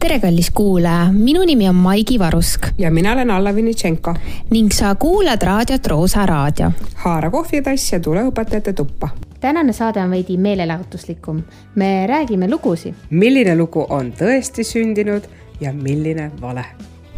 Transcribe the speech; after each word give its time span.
tere, 0.00 0.18
kallis 0.20 0.50
kuulaja, 0.50 1.12
minu 1.12 1.42
nimi 1.44 1.68
on 1.68 1.74
Maigi 1.74 2.18
Varusk 2.18 2.66
ja 2.78 2.90
mina 2.90 3.12
olen 3.12 3.30
Alla 3.30 3.54
Vinitšenko. 3.54 4.14
ning 4.50 4.70
sa 4.72 4.94
kuulad 4.94 5.42
raadiot 5.42 5.86
Roosa 5.86 6.26
Raadio. 6.26 6.70
haara 6.94 7.30
kohvitass 7.30 7.92
ja 7.92 8.00
tule 8.00 8.22
õpetajate 8.22 8.72
tuppa. 8.72 9.08
tänane 9.40 9.72
saade 9.72 10.00
on 10.02 10.10
veidi 10.10 10.36
meelelahutuslikum. 10.36 11.42
me 11.74 12.06
räägime 12.06 12.50
lugusid. 12.50 12.94
milline 13.10 13.56
lugu 13.56 13.86
on 13.88 14.12
tõesti 14.12 14.64
sündinud 14.64 15.22
ja 15.60 15.72
milline 15.72 16.30
vale. 16.40 16.64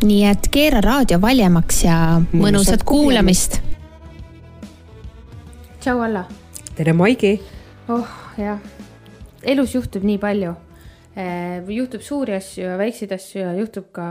nii 0.05 0.25
et 0.25 0.49
keera 0.51 0.81
raadio 0.81 1.21
valjemaks 1.21 1.85
ja 1.85 2.23
mõnusat 2.33 2.83
kuulamist. 2.85 3.61
tšau, 5.81 6.01
Alla. 6.01 6.25
tere, 6.75 6.93
Maigi. 6.93 7.41
oh 7.89 8.07
jah, 8.39 8.59
elus 9.43 9.75
juhtub 9.75 10.03
nii 10.03 10.19
palju 10.19 10.55
juhtub 11.69 12.01
suuri 12.01 12.37
asju 12.39 12.65
ja 12.65 12.79
väikseid 12.81 13.13
asju 13.13 13.41
ja 13.43 13.53
juhtub 13.57 13.91
ka 13.93 14.09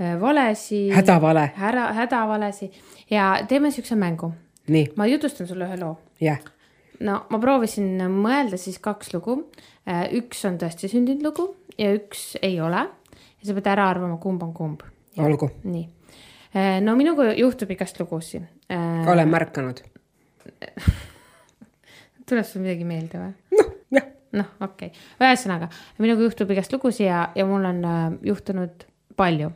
äh, 0.00 0.16
valesi. 0.20 0.88
hädavale. 0.90 1.50
ära, 1.58 1.92
hädavalesi 1.92 2.70
ja 3.10 3.34
teeme 3.48 3.70
siukse 3.70 3.96
mängu. 3.96 4.32
ma 4.96 5.06
jutustan 5.06 5.46
sulle 5.46 5.68
ühe 5.68 5.78
loo. 5.80 5.98
jah 6.20 6.38
yeah. 6.38 6.52
no 7.00 7.22
ma 7.30 7.38
proovisin 7.38 8.02
mõelda 8.10 8.56
siis 8.56 8.78
kaks 8.78 9.14
lugu. 9.14 9.50
Äh, 9.86 10.08
üks 10.18 10.44
on 10.46 10.58
tõesti 10.58 10.90
sündinud 10.90 11.22
lugu 11.26 11.48
ja 11.78 11.92
üks 11.94 12.36
ei 12.42 12.60
ole. 12.60 12.88
ja 13.40 13.46
sa 13.46 13.54
pead 13.54 13.66
ära 13.66 13.88
arvama, 13.90 14.18
kumb 14.18 14.42
on 14.42 14.52
kumb. 14.54 14.82
olgu. 15.18 15.50
nii. 15.64 15.88
no 16.82 16.96
minuga 16.96 17.32
juhtub 17.34 17.70
igast 17.70 18.00
lugusid. 18.00 18.42
olen 18.68 19.28
märganud 19.28 19.82
tuleb 22.28 22.46
sul 22.46 22.64
midagi 22.64 22.86
meelde 22.86 23.20
või? 23.20 23.58
noh, 23.58 23.71
noh, 24.38 24.48
okei 24.60 24.90
okay., 24.90 25.06
ühesõnaga 25.20 25.68
minuga 25.98 26.26
juhtub 26.26 26.50
igast 26.54 26.72
lugusid 26.72 27.06
ja, 27.06 27.24
ja 27.36 27.46
mul 27.48 27.64
on 27.68 27.84
äh, 27.84 28.02
juhtunud 28.32 28.86
palju 29.16 29.52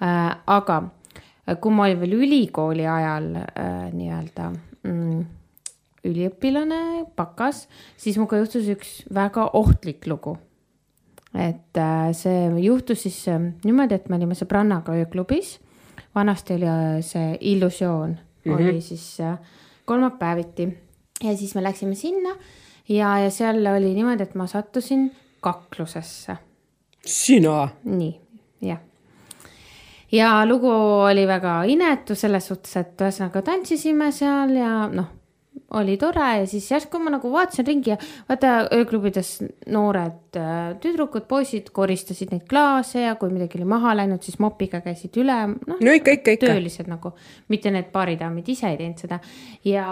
äh,. 0.00 0.32
aga 0.46 0.78
äh, 0.82 1.56
kui 1.60 1.74
ma 1.74 1.88
olin 1.88 2.00
veel 2.02 2.18
ülikooli 2.20 2.86
ajal 2.86 3.30
äh, 3.42 3.88
nii-öelda 3.92 4.50
mm, 4.86 5.22
üliõpilane, 6.06 6.80
bakas, 7.18 7.66
siis 8.00 8.18
minuga 8.18 8.40
juhtus 8.40 8.70
üks 8.72 9.02
väga 9.14 9.50
ohtlik 9.58 10.08
lugu. 10.10 10.38
et 11.32 11.78
äh, 11.80 12.12
see 12.12 12.48
juhtus 12.60 13.06
siis 13.06 13.18
äh, 13.28 13.40
niimoodi, 13.64 13.96
et 13.96 14.08
me 14.08 14.18
olime 14.18 14.36
sõbrannaga 14.38 14.96
ööklubis. 15.00 15.58
vanasti 16.14 16.54
oli 16.58 16.68
äh, 16.68 17.00
see 17.00 17.36
illusioon 17.40 18.10
mm, 18.10 18.52
-hmm. 18.52 18.68
oli 18.68 18.80
siis 18.80 19.20
äh, 19.20 19.38
kolmapäeviti 19.84 20.68
ja 21.22 21.36
siis 21.36 21.54
me 21.54 21.62
läksime 21.62 21.94
sinna 21.94 22.36
ja, 22.92 23.16
ja 23.24 23.30
seal 23.30 23.64
oli 23.66 23.94
niimoodi, 23.96 24.28
et 24.28 24.34
ma 24.38 24.46
sattusin 24.50 25.08
kaklusesse. 25.42 26.36
sina? 27.06 27.68
nii, 27.84 28.12
jah. 28.62 28.78
ja 30.12 30.34
lugu 30.46 30.70
oli 31.08 31.26
väga 31.26 31.62
inetu 31.64 32.14
selles 32.14 32.46
suhtes, 32.52 32.76
et 32.76 33.00
ühesõnaga 33.00 33.42
tantsisime 33.42 34.12
seal 34.14 34.54
ja 34.60 34.76
noh, 34.92 35.10
oli 35.76 35.96
tore 36.00 36.28
ja 36.38 36.46
siis 36.46 36.70
järsku 36.70 37.00
ma 37.00 37.12
nagu 37.12 37.30
vaatasin 37.32 37.66
ringi 37.66 37.90
ja 37.90 37.96
vaata 38.28 38.52
ööklubides 38.76 39.30
noored 39.72 40.36
äh, 40.38 40.74
tüdrukud, 40.80 41.26
poisid 41.28 41.70
koristasid 41.74 42.32
neid 42.32 42.44
klaase 42.48 43.06
ja 43.06 43.14
kui 43.20 43.32
midagi 43.32 43.58
oli 43.60 43.68
maha 43.68 43.96
läinud, 43.96 44.22
siis 44.24 44.38
mopiga 44.42 44.82
käisid 44.84 45.16
üle. 45.20 45.38
noh 45.54 45.80
no, 45.80 45.96
ikka, 45.96 46.18
ikka, 46.18 46.36
ikka. 46.36 46.52
töölised 46.52 46.90
nagu, 46.92 47.14
mitte 47.52 47.72
need 47.74 47.90
baaridaamid 47.92 48.52
ise 48.52 48.70
ei 48.72 48.78
teinud 48.80 49.02
seda 49.04 49.20
ja 49.64 49.86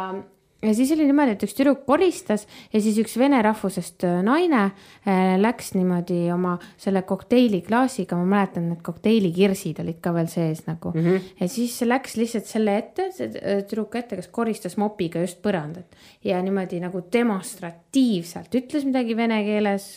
ja 0.62 0.75
siis 0.75 0.92
oli 0.92 1.06
niimoodi, 1.08 1.34
et 1.34 1.44
üks 1.44 1.55
tüdruk 1.56 1.84
koristas 1.89 2.47
ja 2.72 2.80
siis 2.83 2.98
üks 3.00 3.16
vene 3.20 3.41
rahvusest 3.44 4.05
äh, 4.06 4.19
naine 4.25 4.62
äh, 4.66 5.34
läks 5.41 5.72
niimoodi 5.77 6.20
oma 6.34 6.56
selle 6.80 7.03
kokteiliklaasiga, 7.08 8.19
ma 8.20 8.28
mäletan, 8.34 8.69
need 8.72 8.83
kokteilikirsid 8.86 9.81
olid 9.84 10.00
ka 10.05 10.12
veel 10.16 10.28
sees 10.33 10.64
nagu 10.69 10.92
mm. 10.94 11.06
-hmm. 11.06 11.33
ja 11.41 11.48
siis 11.48 11.81
läks 11.86 12.16
lihtsalt 12.20 12.50
selle 12.50 12.77
ette, 12.78 13.11
see 13.16 13.31
äh, 13.41 13.64
tüdruk 13.64 13.97
ette, 13.97 14.20
kes 14.20 14.28
koristas 14.28 14.77
mopiga 14.77 15.25
just 15.25 15.41
põrandat 15.43 15.97
ja 16.25 16.43
niimoodi 16.43 16.81
nagu 16.81 17.03
demonstratiivselt 17.12 18.54
ütles 18.54 18.84
midagi 18.84 19.16
vene 19.16 19.42
keeles 19.44 19.91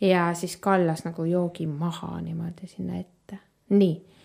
ja 0.00 0.30
siis 0.34 0.56
kallas 0.56 1.04
nagu 1.04 1.24
joogi 1.24 1.66
maha 1.66 2.20
niimoodi 2.20 2.66
sinna 2.66 3.00
ette. 3.00 3.38
nii 3.68 4.15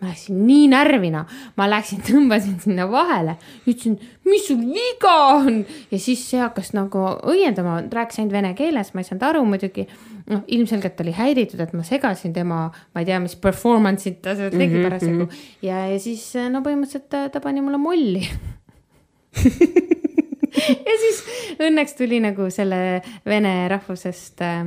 ma 0.00 0.08
läksin 0.08 0.38
nii 0.46 0.68
närvina, 0.72 1.24
ma 1.60 1.66
läksin, 1.68 2.00
tõmbasin 2.06 2.56
sinna 2.62 2.86
vahele, 2.90 3.36
ütlesin, 3.66 3.98
mis 4.28 4.46
sul 4.48 4.62
viga 4.62 5.12
on? 5.34 5.60
Ja 5.90 6.00
siis 6.00 6.22
see 6.30 6.40
hakkas 6.40 6.72
nagu 6.76 7.02
õiendama, 7.28 7.80
rääkis 7.92 8.22
ainult 8.22 8.36
vene 8.38 8.54
keeles, 8.58 8.94
ma 8.94 9.04
ei 9.04 9.10
saanud 9.10 9.26
aru 9.28 9.44
muidugi. 9.48 9.86
noh, 10.30 10.44
ilmselgelt 10.46 11.00
oli 11.02 11.10
häiritud, 11.16 11.58
et 11.58 11.72
ma 11.74 11.82
segasin 11.82 12.32
tema, 12.32 12.60
ma 12.94 13.02
ei 13.02 13.08
tea, 13.08 13.18
mis 13.18 13.34
performance'it 13.34 14.20
ta 14.22 14.36
seal 14.38 14.52
tegi 14.52 14.68
mm 14.68 14.76
-hmm, 14.76 14.84
parasjagu. 14.86 15.24
mm 15.24 15.28
-hmm. 15.28 15.56
ja, 15.62 15.86
ja 15.90 15.98
siis 15.98 16.32
no 16.50 16.60
põhimõtteliselt 16.60 17.08
ta, 17.08 17.28
ta 17.28 17.40
pani 17.40 17.60
mulle 17.60 17.78
molli. 17.78 18.28
Ja 20.50 20.94
siis 21.00 21.24
õnneks 21.62 21.94
tuli 21.96 22.20
nagu 22.20 22.50
selle 22.50 23.02
vene 23.26 23.68
rahvusest 23.68 24.42
äh, 24.42 24.66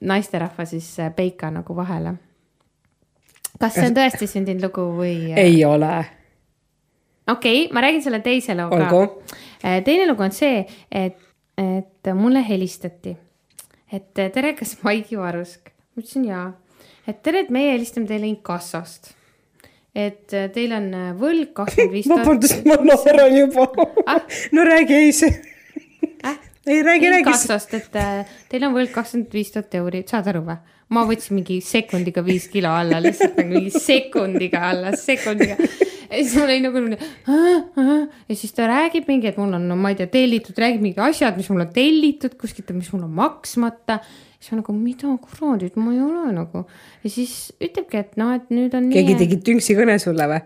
naisterahva 0.00 0.64
siis 0.64 0.98
äh, 1.00 1.14
Peika 1.16 1.50
nagu 1.50 1.76
vahele 1.76 2.14
kas 3.60 3.76
see 3.76 3.88
on 3.88 3.96
tõesti 3.96 4.28
sündinud 4.30 4.68
lugu 4.68 4.86
või? 4.98 5.16
ei 5.38 5.58
ole. 5.64 5.92
okei 7.30 7.64
okay,, 7.64 7.72
ma 7.74 7.84
räägin 7.84 8.02
selle 8.04 8.20
teise 8.24 8.56
loo 8.58 8.70
ka. 8.70 9.04
Äh, 9.64 9.80
teine 9.86 10.08
lugu 10.10 10.26
on 10.26 10.34
see, 10.34 10.64
et, 10.90 11.18
et 11.60 12.14
mulle 12.14 12.44
helistati, 12.46 13.16
et 13.92 14.10
tere, 14.14 14.54
kas 14.58 14.76
Maigi 14.86 15.18
Varusk? 15.20 15.72
ma 15.94 16.02
ütlesin 16.02 16.26
jaa, 16.28 16.46
et 17.08 17.22
tere, 17.22 17.44
et 17.46 17.52
meie 17.54 17.74
helistame 17.76 18.10
teile 18.10 18.30
inkassost 18.30 19.14
et 19.94 20.34
teil 20.54 20.72
on 20.74 20.88
võlg 21.20 21.52
kakskümmend 21.54 21.94
viis 21.94 22.08
tuhat. 22.10 22.24
vabandust, 22.24 22.64
ma 22.66 22.78
naeran 22.82 23.36
juba 23.38 23.68
ah? 24.10 24.24
no 24.52 24.66
räägi, 24.66 24.96
ei 24.98 25.12
see 25.14 25.30
äh?. 26.26 26.38
ei 26.66 26.82
räägi, 26.82 27.10
räägi. 27.12 27.22
inkassost, 27.22 27.74
et 27.78 27.94
teil 28.50 28.66
on 28.66 28.74
võlg 28.74 28.90
kakskümmend 28.94 29.36
viis 29.38 29.54
tuhat 29.54 29.78
euri, 29.78 30.02
saad 30.10 30.32
aru 30.34 30.42
või? 30.48 30.58
Ma 30.92 31.04
võtsin 31.08 31.38
mingi 31.38 31.58
sekundiga 31.64 32.22
viis 32.24 32.46
kilo 32.52 32.72
alla, 32.74 33.00
lihtsalt 33.02 33.38
nagu 33.38 33.56
mingi 33.56 33.72
sekundiga 33.72 34.60
alla, 34.70 34.92
sekundiga. 34.98 35.56
ja 35.56 36.20
siis 36.20 36.34
mul 36.36 36.50
oli 36.50 36.60
nagu 36.64 36.82
ja 38.28 38.36
siis 38.36 38.52
ta 38.56 38.68
räägib 38.70 39.08
mingi, 39.08 39.30
et 39.30 39.40
mul 39.40 39.56
on, 39.56 39.66
no 39.70 39.78
ma 39.80 39.92
ei 39.92 39.98
tea, 39.98 40.10
tellitud, 40.12 40.58
räägib 40.60 40.84
mingi 40.84 41.02
asjad, 41.02 41.38
mis 41.40 41.48
mul 41.52 41.64
on 41.64 41.72
tellitud 41.74 42.36
kuskilt, 42.40 42.72
mis 42.76 42.90
mul 42.92 43.06
on 43.08 43.14
maksmata. 43.16 44.00
siis 44.38 44.52
ma 44.52 44.60
nagu, 44.60 44.74
mida 44.76 45.14
kuradi, 45.24 45.70
et 45.72 45.78
ma 45.80 45.94
ei 45.94 46.02
ole 46.04 46.34
nagu. 46.36 46.64
ja 47.04 47.12
siis 47.12 47.54
ütlebki, 47.60 48.02
et 48.04 48.18
noh, 48.20 48.34
et 48.36 48.52
nüüd 48.54 48.76
on. 48.76 48.90
keegi 48.92 49.16
tegi 49.22 49.40
tünksi 49.52 49.78
kõne 49.78 49.96
sulle 50.02 50.28
või? 50.30 50.42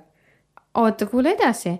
oota, 0.78 1.10
kuule 1.10 1.34
edasi. 1.34 1.74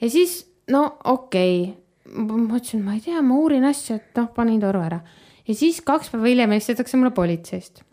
ja 0.00 0.10
siis, 0.10 0.40
no 0.72 0.86
okei 1.04 1.60
okay. 1.68 2.24
ma 2.24 2.56
ütlesin, 2.56 2.82
ma 2.86 2.96
ei 2.96 3.04
tea, 3.04 3.20
ma 3.22 3.36
uurin 3.36 3.68
asja, 3.68 4.00
et 4.00 4.16
noh, 4.16 4.32
panin 4.32 4.62
toru 4.64 4.80
ära 4.80 5.02
ja 5.48 5.54
siis 5.56 5.82
kaks 5.84 6.10
päeva 6.12 6.28
hiljem 6.28 6.56
helistatakse 6.56 6.96
mulle 7.00 7.12
politseist 7.16 7.84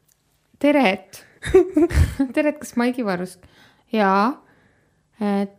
Teret 0.59 1.23
Teret, 2.35 2.59
kas 2.59 2.75
Maigi 2.79 3.05
Varusk? 3.05 3.43
jaa. 3.93 4.41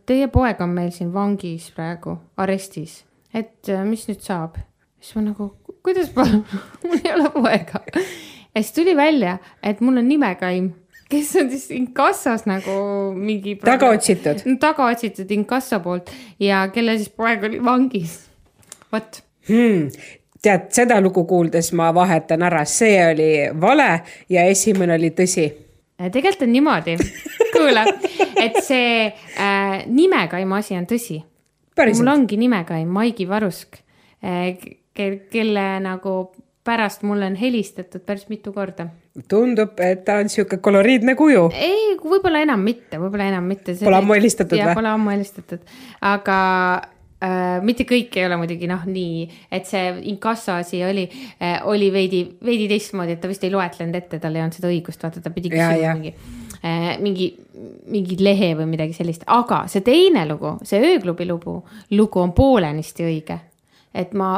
Teie 0.05 0.27
poeg 0.29 0.59
on 0.61 0.73
meil 0.75 0.91
siin 0.93 1.09
vangis 1.13 1.71
praegu, 1.73 2.13
arestis, 2.37 2.99
et 3.33 3.71
äh, 3.73 3.85
mis 3.87 4.05
nüüd 4.09 4.21
saab? 4.21 4.59
siis 5.01 5.15
ma 5.17 5.23
nagu, 5.29 5.47
kuidas 5.85 6.09
palun 6.13 6.43
mul 6.83 6.99
ei 6.99 7.13
ole 7.13 7.31
poega. 7.33 7.81
ja 7.95 8.61
siis 8.61 8.73
tuli 8.75 8.93
välja, 8.97 9.37
et 9.63 9.81
mul 9.81 9.97
on 10.01 10.07
nimekaim, 10.09 10.69
kes 11.09 11.33
on 11.41 11.49
siis 11.53 11.71
inkassas 11.73 12.45
nagu 12.49 12.77
mingi. 13.17 13.55
taga 13.63 13.89
otsitud. 13.95 14.45
taga 14.61 14.91
otsitud 14.93 15.33
inkasso 15.33 15.81
poolt 15.81 16.13
ja 16.43 16.67
kelle 16.73 16.97
siis 16.99 17.09
poeg 17.09 17.49
oli 17.49 17.63
vangis. 17.63 18.19
vot 18.93 19.23
hmm 19.49 19.89
tead, 20.47 20.67
seda 20.75 20.99
lugu 21.03 21.25
kuuldes 21.27 21.71
ma 21.77 21.91
vahetan 21.95 22.45
ära, 22.47 22.63
see 22.65 22.97
oli 23.05 23.31
vale 23.61 23.89
ja 24.31 24.45
esimene 24.47 24.97
oli 24.97 25.11
tõsi. 25.17 25.47
Äh, 25.97 26.11
tegelikult 26.13 26.47
on 26.47 26.53
niimoodi, 26.53 26.97
kuule, 27.55 27.85
et 28.45 28.61
see 28.63 29.07
äh, 29.07 29.83
nimekaima 29.85 30.61
asi 30.63 30.77
on 30.77 30.87
tõsi. 30.89 31.21
mul 31.77 32.13
ongi 32.13 32.37
nimekaim 32.37 32.87
Maigi 32.89 33.27
Varusk 33.29 33.79
äh,, 34.23 34.57
kelle 34.97 35.65
nagu 35.79 36.19
pärast 36.67 37.03
mulle 37.07 37.29
on 37.29 37.35
helistatud 37.35 38.01
päris 38.05 38.27
mitu 38.29 38.53
korda. 38.53 38.87
tundub, 39.29 39.79
et 39.79 40.03
ta 40.05 40.19
on 40.21 40.29
sihuke 40.29 40.57
koloriidne 40.57 41.15
kuju. 41.15 41.49
ei, 41.55 41.95
võib-olla 42.03 42.43
enam 42.45 42.61
mitte, 42.61 42.99
võib-olla 43.01 43.29
enam 43.31 43.47
mitte. 43.49 43.77
Pole 43.83 44.01
ammu 44.01 44.17
helistatud 44.17 44.59
või? 44.59 44.75
Pole 44.75 44.93
ammu 44.93 45.13
helistatud, 45.15 45.63
aga 46.01 46.37
äh,. 47.23 47.59
mitte 47.65 47.85
kõik 47.89 48.17
ei 48.17 48.25
ole 48.27 48.39
muidugi 48.41 48.69
noh, 48.69 48.83
nii, 48.87 49.27
et 49.51 49.69
see 49.69 49.93
inkasso 50.11 50.57
asi 50.57 50.81
oli 50.85 51.07
äh,, 51.07 51.59
oli 51.67 51.91
veidi, 51.93 52.23
veidi 52.45 52.67
teistmoodi, 52.71 53.17
et 53.17 53.23
ta 53.23 53.31
vist 53.31 53.45
ei 53.47 53.53
loetlenud 53.53 53.95
ette, 53.99 54.19
tal 54.23 54.35
ei 54.35 54.43
olnud 54.43 54.57
seda 54.57 54.71
õigust, 54.71 55.03
vaata 55.03 55.23
ta 55.23 55.33
pidi 55.35 55.53
küsima 55.53 55.95
mingi 55.97 56.13
äh,, 56.61 56.91
mingi, 57.03 57.31
mingi 57.93 58.19
lehe 58.23 58.53
või 58.59 58.69
midagi 58.75 58.97
sellist, 58.97 59.25
aga 59.27 59.63
see 59.71 59.85
teine 59.85 60.27
lugu, 60.29 60.57
see 60.67 60.81
ööklubi 60.93 61.29
lugu, 61.29 61.59
lugu 61.97 62.21
on 62.23 62.35
poolenisti 62.37 63.07
õige. 63.07 63.41
et 63.93 64.13
ma 64.13 64.37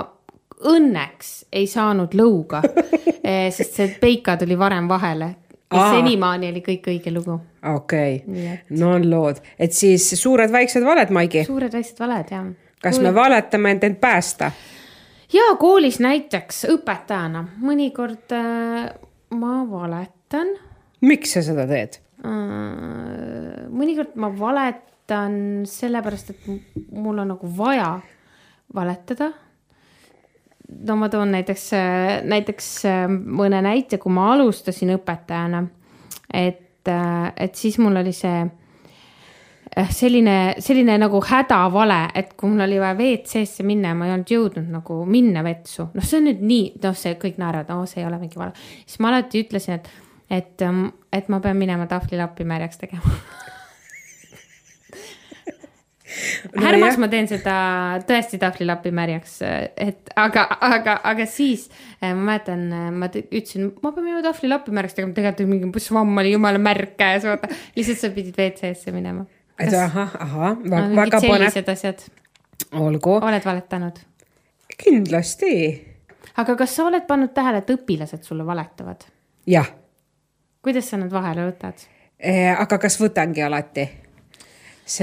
õnneks 0.70 1.36
ei 1.56 1.68
saanud 1.72 2.16
lõuga 2.16 2.64
sest 3.56 3.78
see 3.78 3.94
Peika 4.02 4.36
tuli 4.40 4.58
varem 4.60 4.88
vahele 4.90 5.36
Aa. 5.70 5.92
senimaani 5.94 6.50
oli 6.50 6.64
kõik 6.66 6.88
õige 6.90 7.14
lugu. 7.14 7.36
okei 7.76 8.16
okay. 8.24 8.56
no 8.80 8.96
on 8.98 9.06
lood, 9.10 9.42
et 9.60 9.76
siis 9.78 10.08
suured-väiksed 10.18 10.86
valed, 10.86 11.14
Maigi, 11.14 11.44
suured 11.46 11.74
väiksed 11.74 12.02
valed 12.02 12.34
ja. 12.34 12.42
Kas 12.84 13.00
me 13.00 13.14
valetame, 13.16 13.72
et 13.72 13.84
end 13.84 14.00
päästa? 14.02 14.52
ja 15.34 15.52
koolis 15.60 16.00
näiteks 16.00 16.66
õpetajana 16.74 17.46
mõnikord 17.62 18.34
äh, 18.36 18.90
ma 19.36 19.64
valetan 19.70 20.56
miks 21.02 21.36
sa 21.36 21.44
seda 21.46 21.68
teed? 21.70 22.00
äh,. 22.26 23.68
mõnikord 23.70 24.16
ma 24.20 24.32
valetan 24.36 25.66
sellepärast, 25.70 26.34
et 26.34 26.50
mul 26.92 27.22
on 27.24 27.32
nagu 27.34 27.52
vaja 27.58 28.00
valetada. 28.76 29.32
no 30.86 30.96
ma 30.96 31.10
toon 31.10 31.32
näiteks, 31.38 31.70
näiteks 32.30 32.72
äh, 32.90 33.04
mõne 33.10 33.62
näite, 33.66 33.98
kui 33.98 34.14
ma 34.14 34.32
alustasin 34.34 34.96
õpetajana, 34.98 35.66
et, 36.34 36.90
et 36.90 37.56
siis 37.56 37.78
mul 37.82 38.02
oli 38.02 38.14
see 38.16 38.48
selline, 39.92 40.38
selline 40.64 40.98
nagu 41.02 41.22
hädavale, 41.26 42.00
et 42.18 42.34
kui 42.38 42.52
mul 42.52 42.66
oli 42.66 42.80
vaja 42.82 42.98
WC-sse 42.98 43.66
minna 43.68 43.94
ja 43.94 43.98
ma 43.98 44.08
ei 44.08 44.16
olnud 44.16 44.34
jõudnud 44.34 44.72
nagu 44.74 45.02
minna 45.10 45.44
vetsu, 45.46 45.90
noh, 45.94 46.06
see 46.06 46.22
on 46.22 46.30
nüüd 46.32 46.42
nii, 46.46 46.72
noh, 46.84 46.98
see 46.98 47.16
kõik 47.22 47.40
naeravad, 47.42 47.70
no 47.74 47.90
see 47.90 48.04
ei 48.04 48.10
ole 48.10 48.22
mingi 48.22 48.40
vale. 48.40 48.56
siis 48.86 49.00
ma 49.04 49.14
alati 49.14 49.44
ütlesin, 49.46 49.80
et, 49.80 49.92
et, 50.42 50.66
et 51.14 51.30
ma 51.30 51.42
pean 51.44 51.60
minema 51.60 51.88
tahvlilappi 51.92 52.48
märjaks 52.50 52.82
tegema 52.82 53.20
No 56.56 56.66
Härmas 56.66 56.96
jah. 56.96 57.00
ma 57.04 57.08
teen 57.12 57.28
seda 57.30 57.56
tõesti 58.10 58.40
tahvlilappi 58.42 58.92
märjaks, 58.96 59.36
et 59.78 60.10
aga, 60.18 60.46
aga, 60.66 60.96
aga 61.06 61.26
siis 61.30 61.68
eh, 62.02 62.14
ma 62.16 62.32
mäletan, 62.32 62.64
ma 62.98 63.10
ütlesin, 63.12 63.70
ma 63.84 63.92
pean 63.94 64.08
minema 64.08 64.24
tahvlilappi 64.26 64.74
märjaks 64.76 64.98
tegema, 64.98 65.14
tegelikult 65.18 65.52
mingi 65.52 65.84
svamm 65.84 66.24
oli 66.24 66.34
jumala 66.34 66.62
märk 66.62 66.96
käes, 67.00 67.28
vaata. 67.30 67.52
lihtsalt 67.78 68.02
sa 68.02 68.12
pidid 68.16 68.40
WC-sse 68.40 68.96
minema. 68.96 69.28
Et 69.60 69.74
ahah, 69.74 70.16
ahah, 70.20 70.56
mingid 70.64 70.96
väga 70.96 71.22
põnev, 71.24 71.52
sellised 71.52 71.70
asjad, 71.76 72.04
olgu, 72.80 73.20
oled 73.20 73.46
valetanud? 73.46 74.00
kindlasti, 74.80 75.54
aga 76.38 76.56
kas 76.56 76.76
sa 76.76 76.88
oled 76.88 77.08
pannud 77.08 77.34
tähele, 77.36 77.64
et 77.64 77.72
õpilased 77.76 78.24
sulle 78.28 78.46
valetavad? 78.48 79.06
jah. 79.48 79.72
kuidas 80.64 80.90
sa 80.92 80.98
nad 81.02 81.12
vahele 81.12 81.50
võtad? 81.52 81.88
aga 82.58 82.78
kas 82.82 83.00
võtangi 83.02 83.44
alati? 83.46 83.88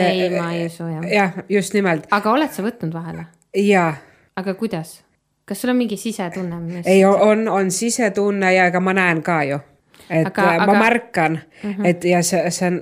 ei, 0.03 0.31
ma 0.35 0.53
ei 0.53 0.67
usu 0.67 0.89
jah. 0.91 1.09
jah, 1.13 1.41
just 1.49 1.75
nimelt 1.75 2.09
aga 2.11 2.33
oled 2.33 2.53
sa 2.53 2.65
võtnud 2.67 2.95
vahele? 2.95 3.27
ja 3.55 3.93
aga 4.37 4.55
kuidas? 4.55 5.03
kas 5.47 5.61
sul 5.63 5.71
on 5.71 5.77
mingi 5.79 5.97
sisetunne, 5.97 6.59
mis? 6.61 6.87
ei, 6.87 7.05
on, 7.05 7.49
on 7.49 7.71
sisetunne 7.71 8.55
ja 8.55 8.67
ega 8.71 8.81
ma 8.81 8.93
näen 8.97 9.23
ka 9.23 9.43
ju. 9.47 9.61
et 10.11 10.27
Aga- 10.27 10.49
ma 10.59 10.73
aga- 10.73 10.79
märkan 10.79 11.39
uh, 11.39 11.71
-huh. 11.71 11.87
et 11.87 12.05
ja 12.05 12.23
see, 12.23 12.51
see 12.51 12.69
on, 12.69 12.81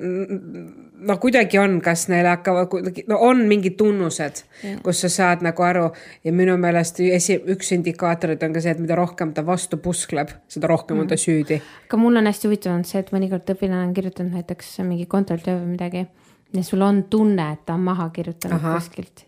no 1.06 1.16
kuidagi 1.22 1.58
on, 1.58 1.78
kas 1.84 2.06
neil 2.08 2.26
hakkavad 2.28 2.68
kuidagi, 2.72 3.04
no 3.10 3.18
on 3.26 3.44
mingid 3.50 3.76
tunnused, 3.80 4.42
kus 4.84 5.04
sa 5.04 5.10
saad 5.12 5.44
nagu 5.46 5.66
aru 5.66 5.86
ja 6.24 6.32
minu 6.32 6.56
meelest 6.60 7.00
esi, 7.06 7.38
üks 7.54 7.72
indikaatorid 7.76 8.42
on 8.46 8.56
ka 8.56 8.64
see, 8.64 8.74
et 8.74 8.82
mida 8.82 8.98
rohkem 8.98 9.34
ta 9.36 9.44
vastu 9.46 9.78
puskleb, 9.82 10.32
seda 10.48 10.70
rohkem 10.70 11.04
on 11.04 11.10
ta 11.10 11.18
süüdi. 11.20 11.60
aga 11.88 12.00
mul 12.00 12.20
on 12.20 12.30
hästi 12.30 12.48
huvitav 12.48 12.74
olnud 12.74 12.90
see, 12.90 13.04
et 13.04 13.12
mõnikord 13.14 13.54
õpilane 13.56 13.88
on 13.88 13.94
kirjutanud 13.96 14.38
näiteks 14.40 14.76
mingi 14.84 15.06
kontrolltöö 15.10 15.58
või 15.60 15.74
midagi 15.76 16.06
ja 16.54 16.64
sul 16.64 16.80
on 16.80 17.04
tunne, 17.10 17.52
et 17.52 17.66
ta 17.66 17.74
on 17.74 17.80
maha 17.80 18.08
kirjutanud 18.10 18.56
Ahah. 18.56 18.74
kuskilt. 18.74 19.26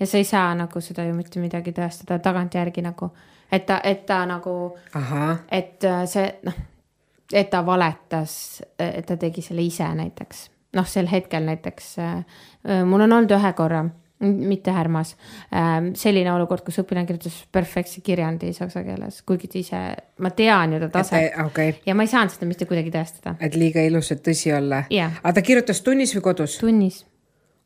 ja 0.00 0.06
sa 0.06 0.16
ei 0.16 0.24
saa 0.24 0.54
nagu 0.54 0.80
seda 0.80 1.04
ju 1.04 1.14
mitte 1.14 1.40
midagi 1.40 1.72
tõestada 1.76 2.18
tagantjärgi 2.22 2.82
nagu, 2.82 3.10
et 3.52 3.66
ta, 3.66 3.80
et 3.84 4.06
ta 4.06 4.24
nagu, 4.26 4.76
et 5.50 5.84
äh, 5.84 6.04
see 6.06 6.28
noh, 6.46 6.54
et 7.32 7.50
ta 7.50 7.66
valetas, 7.66 8.62
et 8.78 9.06
ta 9.06 9.16
tegi 9.16 9.42
selle 9.42 9.62
ise 9.62 9.86
näiteks. 9.94 10.50
noh, 10.76 10.86
sel 10.86 11.08
hetkel 11.10 11.46
näiteks 11.48 11.98
äh, 11.98 12.20
äh, 12.68 12.84
mul 12.86 13.06
on 13.06 13.18
olnud 13.18 13.34
ühe 13.38 13.52
korra, 13.58 13.84
mitte 14.20 14.72
Härmas, 14.76 15.14
selline 15.96 16.32
olukord, 16.34 16.60
kus 16.66 16.82
õpilane 16.82 17.08
kirjutas 17.08 17.38
perfektse 17.52 18.02
kirjandi 18.04 18.52
saksa 18.52 18.82
keeles, 18.84 19.22
kuigi 19.24 19.48
ta 19.48 19.58
ise, 19.60 19.80
ma 20.20 20.32
tean 20.36 20.74
ju 20.76 20.80
ta 20.82 20.90
taset 20.98 21.38
okei, 21.46 21.78
ja 21.86 21.94
ma 21.96 22.04
ei 22.04 22.12
saanud 22.12 22.34
seda 22.34 22.48
mitte 22.50 22.68
kuidagi 22.68 22.92
tõestada. 22.92 23.34
et 23.40 23.56
liiga 23.56 23.80
ilus, 23.88 24.12
et 24.12 24.20
tõsi 24.26 24.52
olla. 24.52 24.82
Jah. 24.92 25.16
aga 25.22 25.32
ta 25.38 25.46
kirjutas 25.46 25.80
tunnis 25.86 26.12
või 26.18 26.26
kodus? 26.28 26.58
tunnis. 26.60 27.00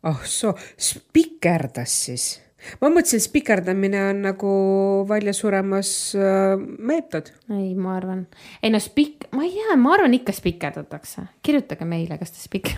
oh 0.06 0.22
soo, 0.22 0.54
spikerdas 0.78 1.98
siis. 2.06 2.30
ma 2.78 2.86
mõtlesin, 2.86 3.18
et 3.18 3.26
spikerdamine 3.26 4.06
on 4.12 4.24
nagu 4.30 4.54
välja 5.10 5.34
suremas 5.34 5.90
äh, 6.14 6.54
meetod. 6.78 7.34
ei, 7.50 7.72
ma 7.74 7.98
arvan, 7.98 8.26
ei 8.62 8.70
no 8.70 8.78
spik-, 8.78 9.26
ma 9.34 9.42
ei 9.42 9.56
tea, 9.58 9.74
ma 9.74 9.98
arvan 9.98 10.14
ikka 10.22 10.38
spikerdatakse, 10.38 11.32
kirjutage 11.42 11.82
meile, 11.96 12.22
kas 12.22 12.30
te 12.30 12.46
spik-. 12.46 12.76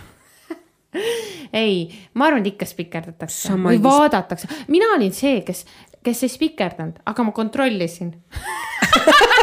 ei, 1.63 1.87
ma 2.13 2.29
arvan, 2.29 2.45
et 2.45 2.53
ikka 2.53 2.67
spikerdatakse 2.69 3.51
Sama 3.51 3.71
või 3.71 3.81
vaadatakse, 3.83 4.49
mina 4.73 4.91
olin 4.95 5.13
see, 5.15 5.41
kes, 5.47 5.65
kes 6.03 6.23
ei 6.27 6.33
spikerdanud, 6.33 7.01
aga 7.05 7.27
ma 7.27 7.35
kontrollisin. 7.35 8.13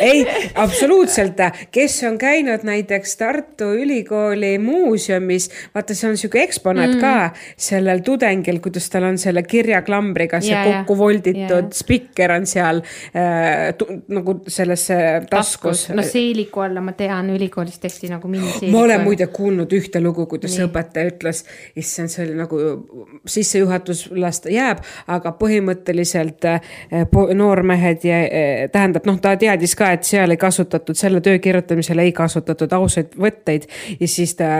ei, 0.00 0.26
absoluutselt, 0.54 1.40
kes 1.70 2.02
on 2.08 2.18
käinud 2.18 2.64
näiteks 2.66 3.16
Tartu 3.16 3.72
Ülikooli 3.78 4.58
muuseumis, 4.58 5.50
vaata, 5.74 5.94
see 5.94 6.10
on 6.10 6.16
sihuke 6.20 6.42
eksponaat 6.42 6.96
mm. 6.96 7.00
ka 7.00 7.56
sellel 7.56 8.02
tudengil, 8.04 8.60
kuidas 8.64 8.88
tal 8.90 9.06
on 9.08 9.18
selle 9.20 9.42
kirjaklambriga 9.46 10.40
see 10.42 10.54
ja. 10.54 10.64
kokku 10.64 10.96
volditud 10.98 11.50
ja. 11.50 11.62
spikker 11.76 12.34
on 12.36 12.46
seal 12.46 12.82
äh, 12.82 13.72
tu, 13.78 13.88
nagu 14.12 14.38
sellesse 14.48 14.98
taskus, 15.30 15.88
no 15.94 16.04
seeliku 16.06 16.64
alla 16.66 16.82
ma 16.84 16.96
tean, 16.98 17.30
ülikoolis 17.34 17.78
tehti 17.82 18.10
nagu 18.12 18.28
mini. 18.30 18.70
ma 18.72 18.84
olen 18.86 19.04
muide 19.06 19.28
kuulnud 19.32 19.72
ühte 19.76 20.02
lugu, 20.02 20.26
kuidas 20.30 20.56
Nii. 20.58 20.68
õpetaja 20.68 21.12
ütles, 21.12 21.44
issand, 21.76 22.12
see 22.12 22.26
oli 22.26 22.36
nagu 22.38 22.60
sissejuhatus 23.28 24.08
las 24.16 24.42
ta 24.42 24.52
jääb, 24.52 24.82
aga 25.12 25.34
põhimõtteliselt 25.38 26.48
äh, 26.48 26.74
noormehed 27.34 28.06
ja 28.06 28.22
äh, 28.24 28.66
tähendab, 28.72 29.06
noh, 29.08 29.20
ta 29.22 29.34
teadis 29.42 29.74
ka, 29.78 29.90
et 29.96 30.06
seal 30.06 30.34
ei 30.34 30.40
kasutatud, 30.40 30.98
selle 30.98 31.20
töö 31.24 31.40
kirjutamisel 31.42 32.02
ei 32.02 32.12
kasutatud 32.16 32.72
ausaid 32.78 33.16
võtteid. 33.18 33.68
ja 34.00 34.08
siis 34.08 34.34
ta, 34.38 34.50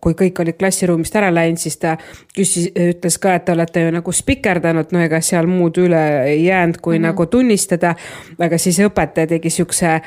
kui 0.00 0.16
kõik 0.18 0.42
olid 0.42 0.58
klassiruumist 0.60 1.16
ära 1.18 1.32
läinud, 1.34 1.60
siis 1.60 1.78
ta 1.82 1.96
küsis, 2.36 2.70
ütles 2.74 3.18
ka, 3.22 3.34
et 3.38 3.44
te 3.48 3.56
olete 3.56 3.86
ju 3.86 3.94
nagu 3.94 4.12
spikerdanud, 4.14 4.92
no 4.94 5.02
ega 5.04 5.22
seal 5.24 5.50
muud 5.50 5.80
üle 5.82 6.04
ei 6.28 6.44
jäänud, 6.44 6.78
kui 6.80 6.98
mm 6.98 7.02
-hmm. 7.02 7.08
nagu 7.12 7.26
tunnistada, 7.26 7.94
aga 8.38 8.58
siis 8.58 8.78
õpetaja 8.86 9.26
tegi 9.36 9.50
siukse 9.50 10.00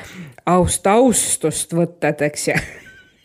aust, 0.46 0.86
austust 0.86 1.74
võtted, 1.74 2.22
eks 2.24 2.48
ju 2.48 2.54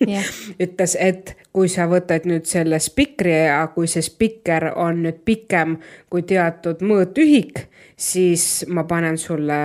jah, 0.07 0.31
ütles, 0.63 0.95
et 0.99 1.35
kui 1.53 1.69
sa 1.71 1.87
võtad 1.89 2.27
nüüd 2.29 2.47
selle 2.49 2.79
spikri 2.79 3.35
ja 3.45 3.61
kui 3.73 3.87
see 3.87 4.03
spikker 4.05 4.71
on 4.75 5.03
nüüd 5.05 5.23
pikem 5.25 5.77
kui 6.09 6.23
teatud 6.27 6.83
mõõtühik, 6.85 7.65
siis 7.97 8.65
ma 8.67 8.85
panen 8.89 9.17
sulle, 9.17 9.59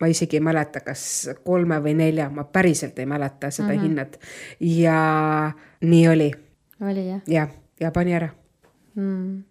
ma 0.00 0.06
isegi 0.10 0.38
ei 0.38 0.44
mäleta, 0.44 0.80
kas 0.86 1.02
kolme 1.44 1.80
või 1.84 1.94
nelja, 1.98 2.28
ma 2.30 2.44
päriselt 2.44 2.98
ei 2.98 3.06
mäleta 3.06 3.50
seda 3.50 3.68
mm 3.68 3.74
-hmm. 3.74 3.82
hinnet. 3.82 4.20
ja 4.60 5.52
nii 5.80 6.08
oli 6.08 6.32
oli 6.80 7.08
jah 7.08 7.20
ja, 7.26 7.48
ja 7.80 7.90
pani 7.90 8.14
ära, 8.14 8.28
mm.. 8.94 9.42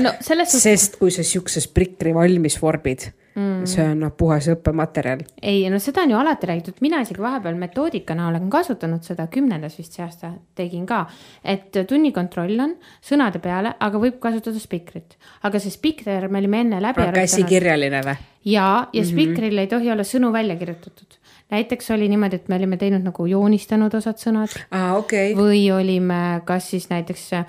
no 0.00 0.14
selles 0.20 0.52
suhtes, 0.52 0.62
sest 0.62 0.98
kui 1.00 1.10
sa 1.10 1.22
siukse 1.22 1.60
spikri 1.60 2.14
valmis 2.14 2.62
vorbid 2.62 3.10
mm., 3.36 3.66
see 3.68 3.84
on 3.84 4.00
noh, 4.04 4.12
puhas 4.16 4.48
õppematerjal. 4.52 5.24
ei 5.42 5.64
no 5.72 5.80
seda 5.82 6.04
on 6.06 6.14
ju 6.14 6.18
alati 6.20 6.50
räägitud, 6.50 6.80
mina 6.84 7.00
isegi 7.04 7.22
vahepeal 7.22 7.58
metoodikana 7.60 8.28
olen 8.30 8.48
kasutanud 8.52 9.04
seda, 9.06 9.28
kümnendas 9.32 9.78
vist 9.78 9.96
see 9.96 10.04
aasta 10.04 10.32
tegin 10.58 10.86
ka, 10.88 11.04
et 11.44 11.76
tunnikontroll 11.88 12.64
on 12.64 12.76
sõnade 13.04 13.42
peale, 13.44 13.76
aga 13.80 14.00
võib 14.02 14.18
kasutada 14.22 14.62
spikrit. 14.62 15.18
aga 15.42 15.60
see 15.62 15.74
spikker 15.74 16.28
me 16.28 16.42
olime 16.42 16.64
enne 16.66 16.80
läbi 16.80 17.02
arutanud 17.04 17.22
käsikirjaline 17.22 18.02
või? 18.06 18.16
ja, 18.46 18.88
ja 18.92 19.02
Mhm. 19.02 19.10
spikril 19.10 19.58
ei 19.58 19.66
tohi 19.66 19.90
olla 19.90 20.02
sõnu 20.02 20.32
välja 20.32 20.56
kirjutatud. 20.56 21.18
näiteks 21.50 21.90
oli 21.90 22.08
niimoodi, 22.08 22.36
et 22.36 22.48
me 22.48 22.56
olime 22.56 22.76
teinud 22.76 23.04
nagu 23.04 23.26
joonistanud 23.26 23.94
osad 23.94 24.18
sõnad 24.18 24.50
okei 24.96 25.32
okay.. 25.32 25.34
või 25.34 25.70
olime 25.72 26.42
kas 26.44 26.70
siis 26.70 26.90
näiteks 26.90 27.32
äh, 27.32 27.46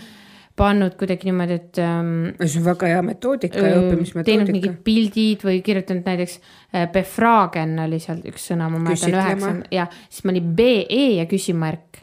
pannud 0.58 0.96
kuidagi 0.98 1.30
niimoodi, 1.30 1.58
et 1.62 1.80
ähm, 1.84 2.14
see 2.44 2.62
on 2.62 2.66
väga 2.66 2.90
hea 2.92 3.02
metoodika 3.06 3.60
ja 3.60 3.68
öö, 3.68 3.70
teinud 3.70 3.92
õppimismetoodika 3.92 4.56
mingid. 4.56 4.80
pildid 4.86 5.46
või 5.46 5.60
kirjutanud 5.66 6.08
näiteks 6.10 6.40
äh, 6.40 6.88
befragen 6.94 7.78
oli 7.84 8.00
seal 8.04 8.24
üks 8.26 8.50
sõna, 8.52 8.70
ma 8.74 8.82
mäletan 8.82 9.14
Küsitlema. 9.14 9.52
üheksa 9.54 9.76
ja 9.78 9.88
siis 10.10 10.26
ma 10.26 10.34
olin 10.34 10.50
BE 10.58 11.04
ja 11.20 11.28
küsimärk. 11.30 12.02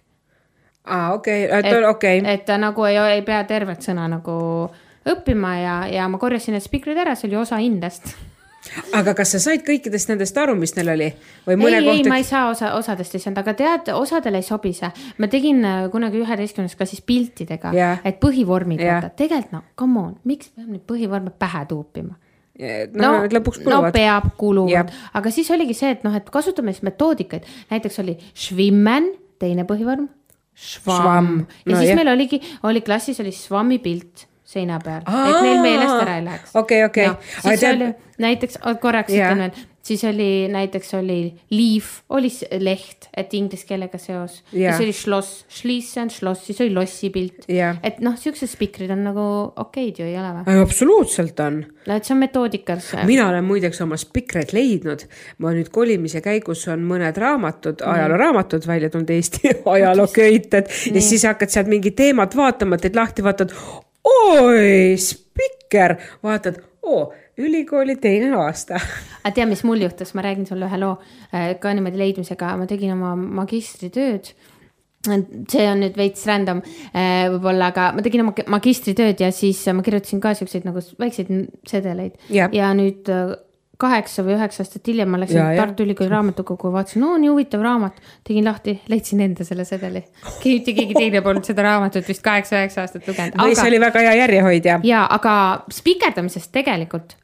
aa, 0.84 1.14
okei, 1.16 1.48
okei 1.50 1.80
okay.. 1.90 2.22
et 2.34 2.46
ta 2.46 2.58
nagu 2.60 2.86
ei, 2.86 3.00
ei 3.16 3.26
pea 3.26 3.42
tervet 3.50 3.82
sõna 3.82 4.06
nagu 4.10 4.36
õppima 5.04 5.56
ja, 5.58 5.80
ja 5.90 6.06
ma 6.08 6.20
korjasin 6.22 6.56
need 6.56 6.64
spikrid 6.64 7.00
ära, 7.00 7.16
see 7.18 7.28
oli 7.32 7.42
osa 7.42 7.58
hindest 7.60 8.14
aga 8.96 9.14
kas 9.18 9.34
sa 9.34 9.40
said 9.42 9.62
kõikidest 9.66 10.10
nendest 10.10 10.38
aru, 10.40 10.54
mis 10.58 10.74
neil 10.76 10.90
oli 10.94 11.08
või 11.46 11.54
ei, 11.56 11.60
mõne 11.60 11.78
ei, 11.80 11.86
kohta 11.86 12.12
ma 12.12 12.18
ei 12.20 12.26
saa 12.28 12.48
osa, 12.50 12.72
osadest 12.78 13.14
ei 13.16 13.22
saanud, 13.22 13.40
aga 13.42 13.54
tead, 13.58 13.90
osadele 13.94 14.40
ei 14.40 14.46
sobi 14.46 14.72
see. 14.76 14.90
ma 15.18 15.28
tegin 15.32 15.64
äh, 15.68 15.84
kunagi 15.92 16.20
üheteistkümnes 16.22 16.76
klassis 16.78 17.02
piltidega 17.04 17.72
Jah. 17.76 18.02
et 18.04 18.20
põhivormid 18.22 18.80
Jah. 18.82 19.02
vaata, 19.02 19.14
tegelikult 19.16 19.52
no 19.52 19.62
come 19.78 20.00
on, 20.00 20.16
miks 20.24 20.50
peab 20.56 20.68
neid 20.72 20.84
põhivorme 20.88 21.34
pähe 21.38 21.64
tuupima? 21.70 22.16
no, 22.94 23.06
no 23.06 23.12
lõpuks 23.26 23.62
no 23.64 23.70
kuluvad. 23.70 23.92
peab, 23.96 24.28
kuluvad 24.40 24.72
Jah., 24.72 24.98
aga 25.20 25.30
siis 25.34 25.50
oligi 25.54 25.74
see, 25.74 25.94
et 25.96 26.04
noh, 26.06 26.14
et 26.14 26.28
kasutame 26.30 26.72
siis 26.74 26.84
metoodikaid, 26.86 27.48
näiteks 27.72 27.98
oli 28.04 28.16
schwimmen, 28.32 29.12
teine 29.42 29.66
põhivorm, 29.68 30.06
schwamm 30.54 31.00
Schwamm. 31.02 31.32
ja 31.66 31.72
No 31.72 31.80
siis 31.80 31.90
jah. 31.90 31.98
meil 31.98 32.12
oligi, 32.14 32.40
oli 32.62 32.80
klassis 32.86 33.18
oli 33.20 33.32
schwammi 33.34 33.80
pilt 33.82 34.28
seina 34.54 34.80
peal, 34.82 35.04
et 35.04 35.38
neil 35.42 35.62
meelest 35.64 36.00
ära 36.00 36.18
ei 36.20 36.26
läheks. 36.30 36.56
okei, 36.62 36.82
okei. 36.88 37.12
siis 37.42 37.68
oli 37.70 37.92
näiteks, 38.18 38.58
korraks 38.80 39.12
Jah. 39.12 39.32
ütlen 39.32 39.46
veel, 39.46 39.64
siis 39.84 40.04
oli 40.08 40.28
näiteks 40.48 40.94
oli 40.96 41.18
leaf, 41.52 41.90
oli 42.14 42.30
leht, 42.62 43.08
et 43.16 43.34
inglise 43.36 43.66
keelega 43.68 43.98
seos 44.00 44.40
ja 44.52 44.68
Jah. 44.68 44.76
siis 44.76 44.86
oli 44.86 44.96
schloss, 44.96 45.44
schließ 45.58 45.90
on 46.02 46.10
schloss, 46.10 46.46
siis 46.46 46.60
oli 46.64 46.72
lossi 46.74 47.10
pilt. 47.14 47.44
Jah. 47.50 47.78
et 47.82 48.00
noh, 48.04 48.16
siuksed 48.18 48.50
spikrid 48.50 48.92
on 48.94 49.04
nagu 49.08 49.26
okeid 49.64 50.00
ju 50.00 50.08
ei 50.08 50.16
ole 50.20 50.32
või? 50.38 50.58
absoluutselt 50.62 51.40
on 51.44 51.60
no 51.64 51.96
et 51.98 52.06
see 52.06 52.14
on 52.16 52.22
metoodikas. 52.22 52.92
mina 53.08 53.28
olen 53.28 53.44
muideks 53.48 53.82
oma 53.84 53.98
spikreid 54.00 54.54
leidnud, 54.56 55.06
ma 55.44 55.54
nüüd 55.56 55.72
kolimise 55.74 56.22
käigus 56.24 56.66
on 56.72 56.84
mõned 56.88 57.18
raamatud, 57.20 57.84
ajalooraamatud 57.94 58.68
välja 58.68 58.92
tulnud 58.92 59.10
Eesti 59.14 59.56
ajalooköited 59.76 60.70
ja 60.94 61.02
siis 61.02 61.26
hakkad 61.28 61.52
sealt 61.52 61.72
mingit 61.72 61.98
teemat 61.98 62.36
vaatama, 62.36 62.78
teed 62.80 62.96
lahti, 62.96 63.24
vaatad, 63.26 63.52
oi, 64.04 64.96
spikker, 65.00 65.96
vaatad, 66.24 66.60
oo, 66.82 67.12
ülikooli 67.38 67.96
teine 67.96 68.32
aasta. 68.38 68.80
aga 69.26 69.34
tea, 69.34 69.46
mis 69.50 69.64
mul 69.66 69.84
juhtus, 69.84 70.14
ma 70.14 70.24
räägin 70.24 70.46
sulle 70.48 70.68
ühe 70.68 70.80
loo 70.80 70.96
äh, 71.32 71.54
ka 71.60 71.72
niimoodi 71.74 72.00
leidmisega, 72.00 72.54
ma 72.60 72.68
tegin 72.70 72.94
oma 72.96 73.14
magistritööd. 73.16 74.34
see 75.04 75.64
on 75.68 75.82
nüüd 75.84 75.98
veits 76.00 76.22
random 76.24 76.62
äh, 76.96 77.26
võib-olla, 77.28 77.66
aga 77.74 77.90
ma 77.92 78.04
tegin 78.04 78.22
oma 78.22 78.32
magistritööd 78.54 79.20
ja 79.20 79.28
siis 79.36 79.60
ma 79.76 79.84
kirjutasin 79.84 80.22
ka 80.24 80.32
siukseid 80.38 80.64
nagu 80.64 80.80
väikseid 80.96 81.28
sedeleid 81.68 82.16
Jah. 82.32 82.48
ja 82.56 82.70
nüüd 82.72 83.10
äh, 83.12 83.34
kaheksa 83.78 84.22
või 84.22 84.36
üheksa 84.36 84.62
aastat 84.62 84.86
hiljem 84.86 85.10
ma 85.10 85.18
läksin 85.20 85.38
Ja, 85.38 85.52
ja. 85.52 85.64
Tartu 85.64 85.82
Ülikooli 85.82 86.10
raamatukogu, 86.10 86.70
vaatasin, 86.72 87.02
no 87.02 87.16
nii 87.18 87.30
huvitav 87.32 87.62
raamat, 87.64 87.98
tegin 88.24 88.46
lahti, 88.46 88.76
leidsin 88.88 89.20
enda 89.24 89.44
selle 89.44 89.64
sedeli. 89.64 90.04
mitte 90.44 90.72
keegi 90.72 90.94
teine 90.94 91.22
polnud 91.22 91.44
seda 91.44 91.66
raamatut 91.66 92.08
vist 92.08 92.22
kaheksa-üheksa 92.22 92.84
aastat 92.84 93.08
lugenud. 93.08 93.38
või 93.40 93.58
see 93.58 93.68
oli 93.72 93.80
väga 93.80 94.06
hea 94.06 94.14
järjehoidja. 94.22 94.80
ja 94.86 95.06
aga 95.10 95.36
spikerdamisest 95.72 96.52
tegelikult 96.52 97.16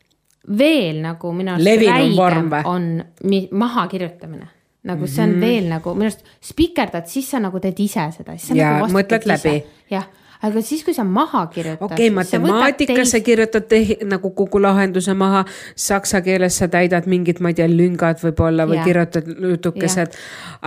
veel 0.59 1.02
nagu 1.04 1.33
minu 1.37 1.54
arust 1.54 2.64
on 2.64 3.04
mi- 3.25 3.49
mahakirjutamine. 3.52 4.49
nagu 4.83 5.07
see 5.07 5.23
on 5.23 5.30
mm 5.30 5.37
-hmm. 5.37 5.40
veel 5.40 5.69
nagu 5.69 5.95
minu 5.95 6.09
arust 6.09 6.25
spikerdad, 6.40 7.07
siis 7.07 7.30
sa 7.30 7.38
nagu 7.38 7.61
teed 7.61 7.78
ise 7.78 8.11
seda. 8.16 8.33
Jaa, 8.54 8.88
mõtled 8.88 9.26
läbi. 9.26 9.64
jah, 9.90 10.07
aga 10.42 10.62
siis, 10.64 10.85
kui 10.85 10.94
sa 10.97 11.04
maha 11.04 11.47
kirjutad. 11.52 11.85
okei 11.85 12.09
okay,, 12.09 12.14
matemaatikas 12.14 13.14
sa 13.14 13.20
kirjutad 13.20 13.68
tehi, 13.68 13.99
nagu 14.09 14.32
kogu 14.37 14.62
lahenduse 14.62 15.14
maha, 15.14 15.44
saksa 15.76 16.23
keeles 16.25 16.59
sa 16.59 16.68
täidad 16.68 17.09
mingid, 17.11 17.40
ma 17.40 17.52
ei 17.52 17.61
tea, 17.61 17.68
lüngad 17.68 18.23
võib-olla 18.25 18.66
või 18.70 18.80
Jaa. 18.80 18.88
kirjutad 18.88 19.30
jutukesed, 19.52 20.18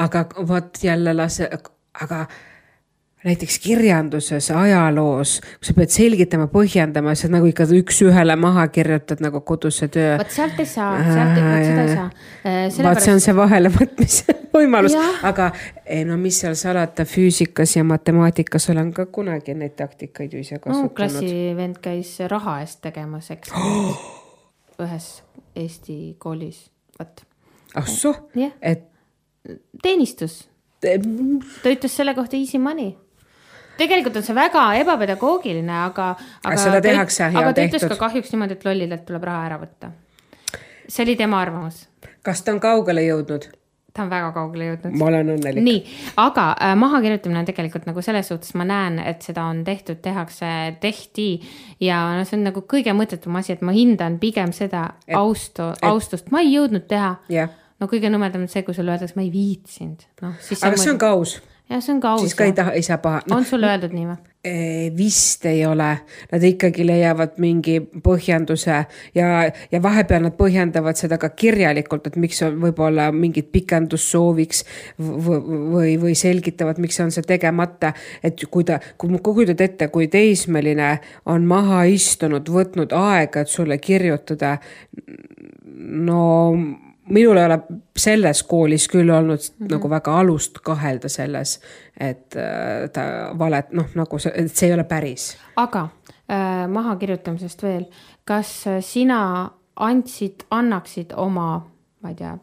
aga 0.05 0.25
vot 0.47 0.83
jälle 0.83 1.15
lase, 1.17 1.49
aga 2.01 2.25
näiteks 3.23 3.59
kirjanduses, 3.63 4.49
ajaloos, 4.51 5.37
kui 5.41 5.67
sa 5.69 5.75
pead 5.77 5.93
selgitama, 5.93 6.47
põhjendama, 6.51 7.13
sa 7.15 7.29
nagu 7.31 7.47
ikka 7.47 7.67
üks-ühele 7.77 8.35
maha 8.39 8.65
kirjutad 8.73 9.23
nagu 9.23 9.41
koduse 9.47 9.87
töö. 9.93 10.17
vot 10.19 10.33
sealt 10.33 10.59
ei 10.59 10.67
saa, 10.69 10.97
sealt, 11.07 11.39
vot 11.39 11.67
seda 11.67 11.85
ei 11.85 11.95
saa. 11.95 12.85
vaat 12.87 13.03
see 13.05 13.15
on 13.15 13.23
see 13.23 13.35
vahelevõtmise 13.37 14.37
võimalus 14.55 14.97
aga 15.23 15.49
ei, 15.85 16.03
no 16.07 16.17
mis 16.19 16.41
seal 16.43 16.57
salata, 16.59 17.07
füüsikas 17.07 17.77
ja 17.77 17.87
matemaatikas 17.87 18.69
olen 18.75 18.91
ka 18.95 19.07
kunagi 19.07 19.55
neid 19.57 19.77
taktikaid 19.79 20.35
ju 20.35 20.43
ise 20.43 20.59
no 20.59 20.65
kasutanud. 20.67 20.95
klassivend 20.99 21.83
käis 21.83 22.15
raha 22.31 22.59
eest 22.65 22.81
tegemas 22.83 23.31
eksamit 23.35 24.09
ühes 24.83 25.13
Eesti 25.53 26.15
koolis, 26.17 26.63
vot, 26.97 27.21
ah 27.77 27.85
soh, 27.87 28.25
et 28.57 28.89
teenistus 29.83 30.47
ta 30.83 31.71
ütles 31.71 31.95
selle 31.95 32.13
kohta 32.17 32.37
easy 32.37 32.59
money. 32.61 32.93
Tegelikult 33.77 34.19
on 34.19 34.27
see 34.27 34.35
väga 34.37 34.67
ebapedagoogiline, 34.83 35.79
aga, 35.87 36.13
aga. 36.43 36.59
seda 36.61 36.83
tehakse 36.83 37.25
ja 37.25 37.33
aga 37.41 37.55
tehtud. 37.57 37.87
ka 37.89 37.99
kahjuks 38.07 38.31
niimoodi, 38.33 38.59
et 38.59 38.69
lollidelt 38.69 39.05
tuleb 39.09 39.27
raha 39.29 39.49
ära 39.49 39.59
võtta. 39.61 39.91
see 40.87 41.05
oli 41.05 41.17
tema 41.19 41.41
arvamus, 41.41 41.87
kas 42.23 42.43
ta 42.43 42.55
on 42.55 42.63
kaugele 42.63 43.05
jõudnud? 43.07 43.49
ta 43.93 44.03
on 44.03 44.09
väga 44.09 44.31
kaugele 44.33 44.67
jõudnud. 44.71 44.95
ma 44.97 45.07
olen 45.11 45.33
õnnelik. 45.35 45.65
nii, 45.65 45.81
aga 46.21 46.47
äh, 46.57 46.75
mahakirjutamine 46.79 47.43
on 47.43 47.49
tegelikult 47.49 47.85
nagu 47.89 48.01
selles 48.05 48.29
suhtes 48.31 48.55
ma 48.57 48.65
näen, 48.67 48.97
et 48.99 49.25
seda 49.25 49.45
on 49.49 49.63
tehtud, 49.67 50.01
tehakse, 50.05 50.49
tehti 50.81 51.27
ja 51.83 52.01
no 52.17 52.25
see 52.25 52.39
on 52.39 52.47
nagu 52.49 52.65
kõige 52.69 52.95
mõttetum 52.97 53.37
asi, 53.39 53.53
et 53.53 53.61
ma 53.65 53.75
hindan 53.75 54.17
pigem 54.21 54.53
seda 54.55 54.87
Et- 55.07 55.17
austu, 55.17 55.69
austust, 55.85 56.31
ma 56.33 56.41
ei 56.41 56.55
jõudnud 56.55 56.87
teha. 56.89 57.15
jah, 57.29 57.53
no 57.79 57.89
kõige 57.91 58.09
nõmedam 58.13 58.47
on 58.47 58.51
see, 58.51 58.65
kui 58.65 58.73
sulle 58.73 58.95
öeldakse, 58.95 59.17
ma 59.19 59.25
ei 59.25 59.33
viitsinud, 59.33 60.07
noh 60.25 60.37
siis. 60.41 60.63
aga 60.63 60.79
see 60.79 60.93
on 60.95 61.01
ka 61.01 61.13
aus, 61.13 61.37
jah, 61.69 61.81
see 61.81 61.95
on 61.95 62.03
ka 62.03 62.13
aus 62.13 62.27
siis. 62.27 62.35
ka 62.37 62.47
ei 62.47 62.53
taha, 62.53 62.75
ei 62.77 62.85
saa 62.85 62.97
paha 62.97 63.23
no,. 63.27 63.37
on 63.37 63.45
sulle 63.47 63.69
öeldud 63.71 63.95
nii 63.95 64.07
või? 64.11 64.21
vist 64.97 65.45
ei 65.47 65.61
ole, 65.65 66.01
nad 66.31 66.43
ikkagi 66.43 66.83
leiavad 66.83 67.37
mingi 67.39 67.77
põhjenduse 68.03 68.75
ja, 69.15 69.27
ja 69.71 69.79
vahepeal 69.83 70.25
nad 70.25 70.35
põhjendavad 70.35 70.99
seda 70.99 71.15
ka 71.21 71.29
kirjalikult, 71.31 72.09
et 72.09 72.17
miks 72.19 72.43
on 72.43 72.57
võib-olla 72.59 73.07
mingit 73.15 73.53
pikendust 73.55 74.11
sooviks 74.11 74.65
või, 74.99 75.95
või 76.01 76.11
selgitavad, 76.19 76.81
miks 76.83 76.99
on 76.99 77.15
see 77.15 77.23
tegemata. 77.23 77.93
et 78.19 78.43
kui 78.51 78.67
ta, 78.67 78.81
kui 78.99 79.15
kujutad 79.23 79.63
ette, 79.63 79.87
kui 79.87 80.11
teismeline 80.11 80.97
on 81.31 81.47
maha 81.47 81.85
istunud, 81.87 82.51
võtnud 82.51 82.91
aega, 82.91 83.45
et 83.45 83.47
sulle 83.47 83.77
kirjutada. 83.79 84.57
no 85.79 86.23
minul 87.09 87.37
ei 87.37 87.45
ole 87.45 87.59
selles 87.97 88.43
koolis 88.43 88.87
küll 88.87 89.09
olnud 89.09 89.39
mm 89.39 89.65
-hmm. 89.65 89.71
nagu 89.71 89.89
väga 89.89 90.19
alust 90.19 90.59
kahelda 90.63 91.09
selles, 91.09 91.59
et 91.99 92.35
äh, 92.35 92.89
ta 92.93 93.01
valet, 93.39 93.71
noh, 93.71 93.89
nagu 93.95 94.19
see, 94.19 94.31
et 94.35 94.51
see 94.51 94.69
ei 94.69 94.73
ole 94.73 94.83
päris. 94.83 95.37
aga 95.55 95.87
äh, 96.31 96.67
mahakirjutamisest 96.67 97.63
veel, 97.63 97.85
kas 98.25 98.67
äh, 98.67 98.79
sina 98.79 99.51
andsid, 99.75 100.45
annaksid 100.51 101.13
oma, 101.15 101.69
ma 102.01 102.09
ei 102.09 102.15
tea, 102.15 102.37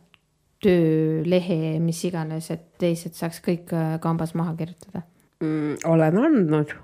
töölehe, 0.60 1.80
mis 1.80 2.04
iganes, 2.04 2.50
et 2.50 2.66
teised 2.78 3.14
saaks 3.14 3.40
kõik 3.40 3.72
äh, 3.72 3.98
kambas 4.00 4.34
maha 4.34 4.54
kirjutada? 4.54 5.02
mm,. 5.40 5.76
olen 5.84 6.18
andnud 6.18 6.74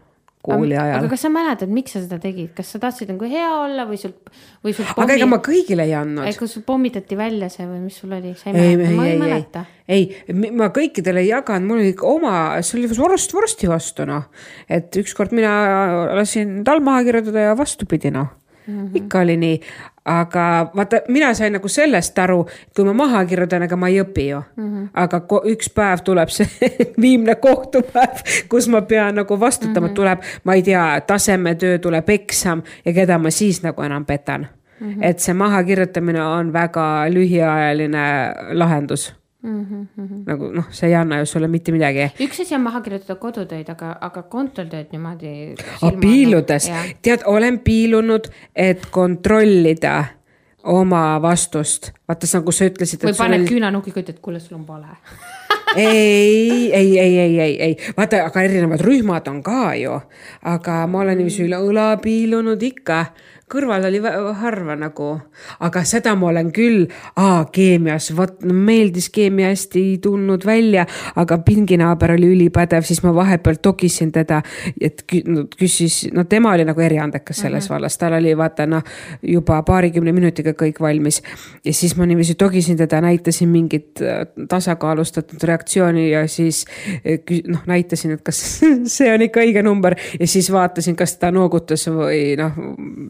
kooli 0.47 0.77
aga 0.79 0.97
ajal, 0.97 1.09
kas 1.13 1.25
sa 1.27 1.31
mäletad, 1.33 1.73
miks 1.73 1.97
sa 1.97 2.03
seda 2.05 2.19
tegid, 2.23 2.53
kas 2.57 2.71
sa 2.75 2.81
tahtsid 2.83 3.13
nagu 3.13 3.29
hea 3.31 3.49
olla 3.51 3.87
või 3.89 3.99
sul, 4.01 4.15
või 4.65 4.77
sul 4.77 4.89
aga 4.95 5.19
ega 5.19 5.29
ma 5.31 5.41
kõigile 5.45 5.87
ei 5.89 5.97
andnud. 5.99 6.31
kas 6.39 6.57
sul 6.57 6.65
pommitati 6.67 7.19
välja 7.19 7.51
see 7.53 7.67
või 7.69 7.83
mis 7.85 7.99
sul 8.03 8.15
oli, 8.17 8.33
sa 8.39 8.53
ei 8.53 8.57
ei, 8.57 8.79
mäleta, 8.79 8.89
ei, 8.89 8.97
ma 8.97 9.07
ei 9.07 9.13
ei, 9.13 9.21
mäleta., 9.21 9.67
ei, 9.87 10.09
ma 10.63 10.71
kõikidele 10.75 11.23
ei 11.23 11.31
jaganud, 11.33 11.69
mul 11.69 11.85
oli 11.85 11.95
oma, 12.07 12.39
see 12.67 12.81
oli 12.81 12.91
vorst 12.97 13.37
vorsti 13.37 13.71
vastu 13.71 14.09
noh. 14.09 14.31
et 14.71 15.03
ükskord 15.03 15.35
mina 15.37 15.53
lasin 16.17 16.63
tal 16.67 16.83
maha 16.85 17.05
kirjutada 17.07 17.51
ja 17.51 17.59
vastupidi 17.59 18.15
noh 18.15 18.33
mm, 18.67 18.87
-hmm. 18.87 18.91
ikka 18.95 19.21
oli 19.21 19.37
nii, 19.37 19.61
aga 20.05 20.71
vaata, 20.77 21.01
mina 21.09 21.35
sain 21.35 21.53
nagu 21.53 21.69
sellest 21.69 22.19
aru, 22.19 22.47
kui 22.77 22.85
ma 22.85 22.93
maha 22.93 23.25
kirjutan, 23.25 23.63
ega 23.63 23.77
ma 23.77 23.89
ei 23.89 24.01
õpi 24.03 24.29
ju 24.29 24.43
mm. 24.57 24.65
-hmm. 24.65 24.89
aga 24.95 25.23
üks 25.45 25.71
päev 25.75 26.03
tuleb 26.05 26.29
see 26.29 26.49
viimne 27.03 27.35
kohtupäev, 27.35 28.23
kus 28.49 28.69
ma 28.69 28.83
pean 28.83 29.15
nagu 29.15 29.41
vastutama 29.41 29.87
mm, 29.87 29.91
-hmm. 29.91 29.95
tuleb, 29.95 30.19
ma 30.45 30.55
ei 30.55 30.63
tea, 30.63 31.01
tasemetöö, 31.01 31.79
tuleb 31.79 32.09
eksam 32.09 32.63
ja 32.85 32.93
keda 32.93 33.19
ma 33.19 33.31
siis 33.31 33.63
nagu 33.63 33.83
enam 33.83 34.05
petan 34.05 34.49
mm. 34.81 34.93
-hmm. 34.93 34.99
et 35.03 35.19
see 35.19 35.35
mahakirjutamine 35.35 36.23
on 36.25 36.53
väga 36.53 37.07
lühiajaline 37.11 38.35
lahendus 38.53 39.15
Mm 39.43 39.67
-hmm. 39.97 40.23
nagu 40.27 40.49
noh, 40.53 40.65
see 40.71 40.89
ei 40.89 40.95
anna 40.95 41.19
ju 41.19 41.27
sulle 41.27 41.49
mitte 41.49 41.73
midagi. 41.73 42.11
üks 42.21 42.41
asi 42.41 42.55
on 42.55 42.61
maha 42.61 42.81
kirjutada 42.81 43.15
kodutöid, 43.15 43.69
aga, 43.69 43.97
aga 44.01 44.23
kontortööd 44.23 44.87
niimoodi. 44.93 45.55
piiludes, 46.01 46.71
tead, 47.03 47.23
olen 47.25 47.59
piilunud, 47.59 48.29
et 48.57 48.87
kontrollida 48.91 50.05
oma 50.67 51.23
vastust. 51.23 51.93
vaata, 52.09 52.27
nagu 52.33 52.53
sa 52.53 52.65
ütlesid. 52.65 53.05
või 53.05 53.17
paned 53.19 53.47
küünanukiga, 53.49 54.01
ütled, 54.01 54.19
kuule, 54.23 54.41
sul 54.41 54.59
on 54.59 54.67
vale. 54.67 54.97
ei, 55.77 56.73
ei, 56.73 56.99
ei, 56.99 57.19
ei, 57.19 57.41
ei, 57.41 57.63
ei, 57.63 57.77
vaata, 57.97 58.25
aga 58.25 58.43
erinevad 58.43 58.81
rühmad 58.81 59.29
on 59.29 59.43
ka 59.43 59.75
ju, 59.75 60.01
aga 60.43 60.87
ma 60.87 61.05
olen 61.05 61.19
niiviisi 61.19 61.45
üle 61.47 61.61
õla 61.61 61.89
piilunud 62.03 62.63
ikka 62.63 63.05
kõrval 63.47 63.85
oli 63.87 64.01
harva 64.41 64.75
nagu, 64.75 65.13
aga 65.63 65.83
seda 65.87 66.17
ma 66.19 66.33
olen 66.33 66.49
küll, 66.55 66.89
keemias, 67.55 68.09
vot 68.19 68.41
meeldis 68.43 69.07
keemia 69.15 69.53
hästi 69.53 69.83
ei 69.93 69.99
tulnud 70.03 70.43
välja, 70.47 70.83
aga 71.15 71.39
pinginaaber 71.47 72.17
oli 72.17 72.33
ülipädev, 72.35 72.83
siis 72.87 73.05
ma 73.05 73.13
vahepeal 73.15 73.61
togisin 73.63 74.11
teda, 74.15 74.41
et 74.83 75.05
küsis, 75.07 76.01
no 76.15 76.25
tema 76.27 76.57
oli 76.57 76.67
nagu 76.67 76.83
eriandekas 76.83 77.45
selles 77.45 77.65
mm 77.65 77.69
-hmm. 77.69 77.75
vallas, 77.75 77.99
tal 77.99 78.17
oli 78.19 78.37
vaata 78.37 78.67
noh, 78.67 78.83
juba 79.23 79.61
paarikümne 79.63 80.13
minutiga 80.13 80.51
kõik 80.51 80.81
valmis. 80.81 81.23
Ja 81.65 81.73
siis 81.73 81.97
ma 81.97 82.07
niiviisi 82.07 82.35
togisin 82.35 82.77
teda, 82.77 83.01
näitasin 83.01 83.49
mingit 83.49 84.03
äh, 84.03 84.27
tasakaalustatud 84.49 85.43
reaktsiooni 85.43 86.11
ja 86.11 86.27
siis 86.29 86.65
äh, 87.07 87.43
noh, 87.47 87.63
näitasin, 87.67 88.11
et 88.11 88.23
kas 88.23 88.61
see 88.97 89.15
on 89.15 89.23
ikka 89.23 89.41
õige 89.41 89.63
number. 89.63 89.95
Ja 90.21 90.27
siis 90.27 90.53
vaatasin, 90.53 90.97
kas 90.97 91.17
ta 91.17 91.31
noogutas 91.31 91.87
või 91.87 92.37
noh, 92.37 92.53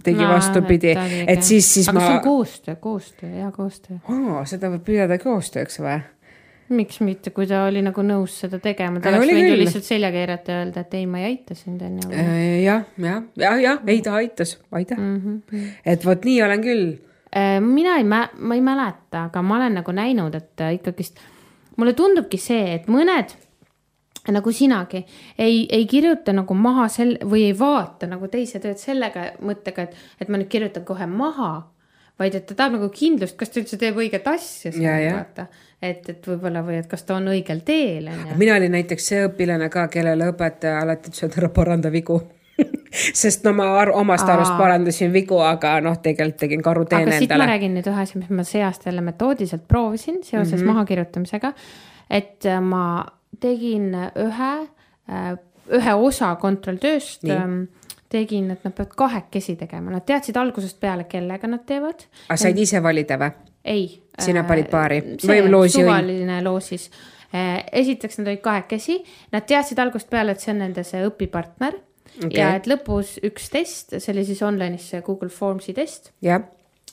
tegi 0.05 0.25
vastupidi, 0.28 0.92
et 1.26 1.42
siis, 1.47 1.68
siis 1.78 1.88
aga 1.88 2.00
ma. 2.00 2.06
see 2.06 2.18
on 2.18 2.25
koostöö, 2.25 2.76
koostöö, 2.80 3.30
hea 3.30 3.50
koostöö. 3.54 3.97
seda 4.50 4.71
võib 4.75 4.85
pidada 4.87 5.18
koostööks 5.23 5.80
või? 5.83 6.00
miks 6.68 6.99
mitte, 7.04 7.30
kui 7.30 7.47
ta 7.47 7.62
oli 7.68 7.83
nagu 7.85 8.02
nõus 8.02 8.40
seda 8.42 8.59
tegema, 8.62 9.00
ta 9.00 9.12
oleks 9.12 9.28
võinud 9.30 9.52
ju 9.52 9.59
lihtsalt 9.61 9.87
selja 9.87 10.11
keerata 10.14 10.52
ja 10.52 10.64
öelda, 10.64 10.83
et 10.83 10.97
ei, 10.99 11.06
ma 11.06 11.21
ei 11.23 11.28
aita 11.30 11.54
sind, 11.54 11.83
on 11.87 12.00
ju. 12.02 12.11
Äh, 12.11 12.40
jah, 12.64 12.83
jah, 12.99 13.23
jah, 13.38 13.61
jah, 13.62 13.85
ei 13.87 14.02
ta 14.02 14.16
aitas, 14.18 14.56
aitäh 14.75 14.99
mm. 14.99 15.21
-hmm. 15.23 15.71
et 15.87 16.06
vot 16.06 16.26
nii 16.26 16.42
olen 16.42 16.66
küll. 16.66 16.85
Äh, 17.30 17.61
mina 17.62 17.97
ei, 18.00 18.04
ma 18.04 18.26
ei 18.54 18.61
mäleta, 18.61 19.28
aga 19.28 19.42
ma 19.42 19.61
olen 19.61 19.78
nagu 19.78 19.95
näinud, 19.95 20.35
et 20.35 20.66
ikkagist 20.73 21.23
mulle 21.76 21.95
tundubki 21.95 22.40
see, 22.40 22.75
et 22.75 22.88
mõned 22.90 23.37
nagu 24.35 24.52
sinagi 24.52 25.04
ei, 25.38 25.66
ei 25.71 25.87
kirjuta 25.87 26.33
nagu 26.33 26.54
maha 26.54 26.88
sel- 26.88 27.18
või 27.23 27.47
ei 27.50 27.59
vaata 27.59 28.06
nagu 28.11 28.28
teise 28.28 28.61
tööd 28.62 28.78
sellega 28.78 29.33
mõttega, 29.40 29.87
et, 29.87 29.97
et 30.21 30.28
ma 30.28 30.40
nüüd 30.40 30.50
kirjutan 30.52 30.85
kohe 30.85 31.06
maha 31.06 31.52
vaid 32.18 32.37
et 32.38 32.47
ta 32.49 32.56
tahab 32.56 32.78
nagu 32.78 32.88
kindlust, 32.92 33.37
kas 33.37 33.52
ta 33.52 33.61
üldse 33.61 33.78
teeb 33.80 33.99
õiget 34.00 34.28
asja. 34.30 34.73
vaata, 34.73 35.47
et, 35.83 36.09
et 36.09 36.30
võib-olla 36.30 36.62
või 36.64 36.78
et 36.80 36.88
kas 36.88 37.04
ta 37.04 37.18
on 37.18 37.28
õigel 37.35 37.61
teel. 37.66 38.09
mina 38.37 38.56
olin 38.56 38.73
näiteks 38.73 39.11
see 39.12 39.26
õpilane 39.28 39.68
ka, 39.73 39.88
kellele 39.92 40.30
õpetaja 40.33 40.80
alati 40.85 41.12
ütles, 41.12 41.26
et 41.28 41.38
ära 41.42 41.52
paranda 41.52 41.92
vigu 41.92 42.23
sest 43.23 43.45
no 43.45 43.52
ma 43.56 43.66
ar 43.80 43.92
omast 43.92 44.28
arust 44.33 44.56
parandasin 44.56 45.12
vigu, 45.12 45.38
aga 45.45 45.76
noh, 45.85 45.99
tegelikult 46.02 46.40
tegin 46.40 46.64
karuteene 46.64 47.02
endale. 47.04 47.18
aga 47.18 47.26
siit 47.26 47.37
ma 47.37 47.50
räägin 47.50 47.76
nüüd 47.76 47.90
ühe 47.92 48.06
asja, 48.06 48.21
mis 48.23 48.33
ma 48.33 48.47
see 48.49 48.64
aasta 48.64 48.88
jälle 48.88 49.04
metoodiliselt 49.04 49.66
proovisin 49.68 50.23
seoses 50.23 50.54
mm 50.54 50.62
-hmm. 50.62 50.73
mahakirjutamisega. 50.73 51.52
et 52.11 52.47
äh, 52.47 52.61
ma 52.61 53.04
tegin 53.40 53.90
ühe, 53.95 54.52
äh, 55.11 55.33
ühe 55.76 55.95
osa 55.95 56.35
kontrolltööst 56.40 57.26
tegin, 58.12 58.50
et 58.55 58.64
nad 58.64 58.75
peavad 58.75 58.95
kahekesi 58.99 59.57
tegema, 59.59 59.90
nad 59.95 60.07
teadsid 60.07 60.37
algusest 60.38 60.78
peale, 60.81 61.09
kellega 61.11 61.50
nad 61.50 61.64
teevad. 61.66 62.07
aga 62.28 62.38
said 62.40 62.59
ise 62.62 62.83
valida 62.83 63.19
või? 63.21 63.33
ei. 63.66 63.87
sina 64.23 64.45
panid 64.47 64.71
paari 64.71 65.00
või 65.26 65.50
loosi? 65.50 65.81
suvaline 65.81 66.40
loosis. 66.45 66.88
Äh, 67.35 67.64
esiteks 67.83 68.21
nad 68.21 68.31
olid 68.31 68.40
kahekesi, 68.45 69.00
nad 69.35 69.47
teadsid 69.50 69.81
algusest 69.83 70.11
peale, 70.12 70.37
et 70.37 70.45
see 70.45 70.52
on 70.55 70.62
nende 70.62 70.85
see 70.87 71.02
õpipartner 71.09 71.75
okay. 72.21 72.37
ja 72.38 72.52
et 72.57 72.69
lõpus 72.71 73.16
üks 73.26 73.50
test, 73.52 73.97
see 73.99 74.12
oli 74.14 74.25
siis 74.28 74.45
online'is 74.47 74.87
see 74.93 75.02
Google 75.07 75.33
Formsi 75.35 75.75
test. 75.76 76.12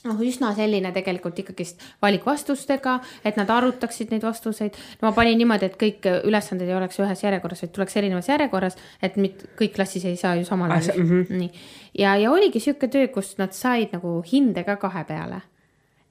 Noh, 0.04 0.20
üsna 0.24 0.52
selline 0.56 0.92
tegelikult 0.94 1.38
ikkagist 1.40 1.80
valikvastustega, 2.02 2.98
et 3.24 3.38
nad 3.40 3.50
arutaksid 3.50 4.12
neid 4.12 4.26
vastuseid. 4.26 4.76
no 5.00 5.08
ma 5.08 5.14
panin 5.16 5.38
niimoodi, 5.40 5.70
et 5.70 5.78
kõik 5.80 6.08
ülesanded 6.28 6.68
ei 6.68 6.76
oleks 6.76 7.00
ühes 7.00 7.24
järjekorras, 7.24 7.64
vaid 7.64 7.72
tuleks 7.76 7.96
erinevas 8.00 8.28
järjekorras, 8.28 8.76
et 9.02 9.16
mitte 9.16 9.48
kõik 9.60 9.74
klassis 9.78 10.04
ei 10.04 10.20
saa 10.20 10.36
ju 10.38 10.44
samal 10.48 10.70
ajal 10.70 10.94
ah,. 10.94 11.00
Mm 11.00 11.10
-hmm. 11.10 11.40
nii, 11.40 11.50
ja, 11.98 12.16
ja 12.16 12.30
oligi 12.30 12.60
sihuke 12.60 12.88
töö, 12.88 13.08
kus 13.08 13.36
nad 13.38 13.52
said 13.52 13.92
nagu 13.92 14.22
hinde 14.32 14.64
ka 14.64 14.76
kahe 14.76 15.04
peale 15.04 15.42